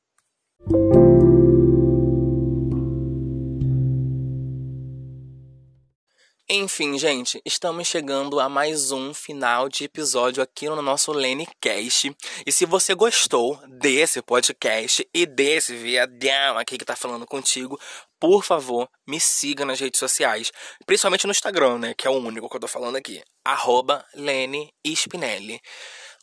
Enfim, 6.64 6.98
gente, 6.98 7.42
estamos 7.44 7.86
chegando 7.86 8.40
a 8.40 8.48
mais 8.48 8.90
um 8.90 9.12
final 9.12 9.68
de 9.68 9.84
episódio 9.84 10.42
aqui 10.42 10.66
no 10.66 10.80
nosso 10.80 11.12
LeneCast. 11.12 12.16
E 12.46 12.50
se 12.50 12.64
você 12.64 12.94
gostou 12.94 13.60
desse 13.68 14.22
podcast 14.22 15.06
e 15.12 15.26
desse 15.26 15.76
viadão 15.76 16.56
aqui 16.56 16.78
que 16.78 16.84
tá 16.86 16.96
falando 16.96 17.26
contigo, 17.26 17.78
por 18.18 18.42
favor, 18.42 18.88
me 19.06 19.20
siga 19.20 19.66
nas 19.66 19.78
redes 19.78 20.00
sociais, 20.00 20.50
principalmente 20.86 21.26
no 21.26 21.32
Instagram, 21.32 21.76
né, 21.80 21.94
que 21.94 22.06
é 22.06 22.10
o 22.10 22.14
único 22.14 22.48
que 22.48 22.56
eu 22.56 22.60
tô 22.60 22.66
falando 22.66 22.96
aqui, 22.96 23.22
arroba 23.44 24.02
Lene 24.14 24.72
Spinelli 24.86 25.60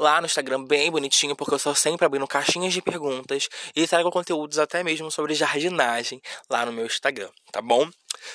lá 0.01 0.19
no 0.19 0.25
Instagram 0.25 0.63
bem 0.63 0.89
bonitinho, 0.89 1.35
porque 1.35 1.53
eu 1.53 1.57
estou 1.57 1.75
sempre 1.75 2.05
abrindo 2.05 2.27
caixinhas 2.27 2.73
de 2.73 2.81
perguntas 2.81 3.47
e 3.75 3.87
trago 3.87 4.09
conteúdos 4.09 4.57
até 4.57 4.83
mesmo 4.83 5.11
sobre 5.11 5.35
jardinagem 5.35 6.19
lá 6.49 6.65
no 6.65 6.73
meu 6.73 6.87
Instagram, 6.87 7.29
tá 7.51 7.61
bom? 7.61 7.87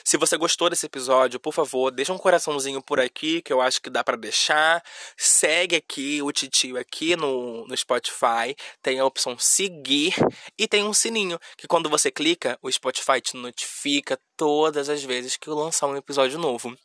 Se 0.04 0.16
você 0.16 0.36
gostou 0.36 0.70
desse 0.70 0.86
episódio, 0.86 1.40
por 1.40 1.52
favor, 1.52 1.90
deixa 1.90 2.12
um 2.12 2.18
coraçãozinho 2.18 2.80
por 2.80 3.00
aqui, 3.00 3.42
que 3.42 3.52
eu 3.52 3.60
acho 3.60 3.82
que 3.82 3.90
dá 3.90 4.02
para 4.02 4.16
deixar. 4.16 4.82
Segue 5.16 5.76
aqui 5.76 6.22
o 6.22 6.32
Titio 6.32 6.78
aqui 6.78 7.14
no, 7.16 7.66
no 7.66 7.76
Spotify. 7.76 8.54
Tem 8.82 8.98
a 8.98 9.04
opção 9.04 9.36
seguir 9.38 10.14
e 10.58 10.66
tem 10.66 10.84
um 10.84 10.94
sininho, 10.94 11.38
que 11.56 11.66
quando 11.66 11.90
você 11.90 12.10
clica, 12.10 12.58
o 12.62 12.70
Spotify 12.70 13.20
te 13.20 13.36
notifica 13.36 14.18
todas 14.36 14.88
as 14.88 15.02
vezes 15.02 15.36
que 15.36 15.48
eu 15.48 15.54
lançar 15.54 15.86
um 15.86 15.96
episódio 15.96 16.38
novo. 16.38 16.76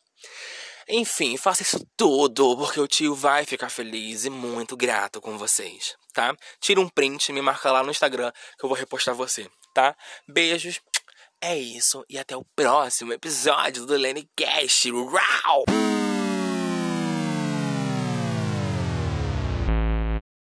Enfim, 0.88 1.36
faça 1.36 1.62
isso 1.62 1.86
tudo, 1.96 2.56
porque 2.56 2.80
o 2.80 2.88
tio 2.88 3.14
vai 3.14 3.44
ficar 3.44 3.68
feliz 3.68 4.24
e 4.24 4.30
muito 4.30 4.76
grato 4.76 5.20
com 5.20 5.38
vocês, 5.38 5.96
tá? 6.12 6.34
Tira 6.60 6.80
um 6.80 6.88
print 6.88 7.28
e 7.28 7.32
me 7.32 7.42
marca 7.42 7.70
lá 7.70 7.82
no 7.82 7.90
Instagram 7.90 8.32
que 8.58 8.64
eu 8.64 8.68
vou 8.68 8.76
repostar 8.76 9.14
você, 9.14 9.48
tá? 9.74 9.94
Beijos 10.28 10.80
é 11.40 11.58
isso, 11.58 12.04
e 12.08 12.18
até 12.18 12.36
o 12.36 12.44
próximo 12.54 13.12
episódio 13.12 13.84
do 13.84 13.96
Lenny 13.96 14.28
Cash. 14.36 14.86
Uau! 14.86 15.91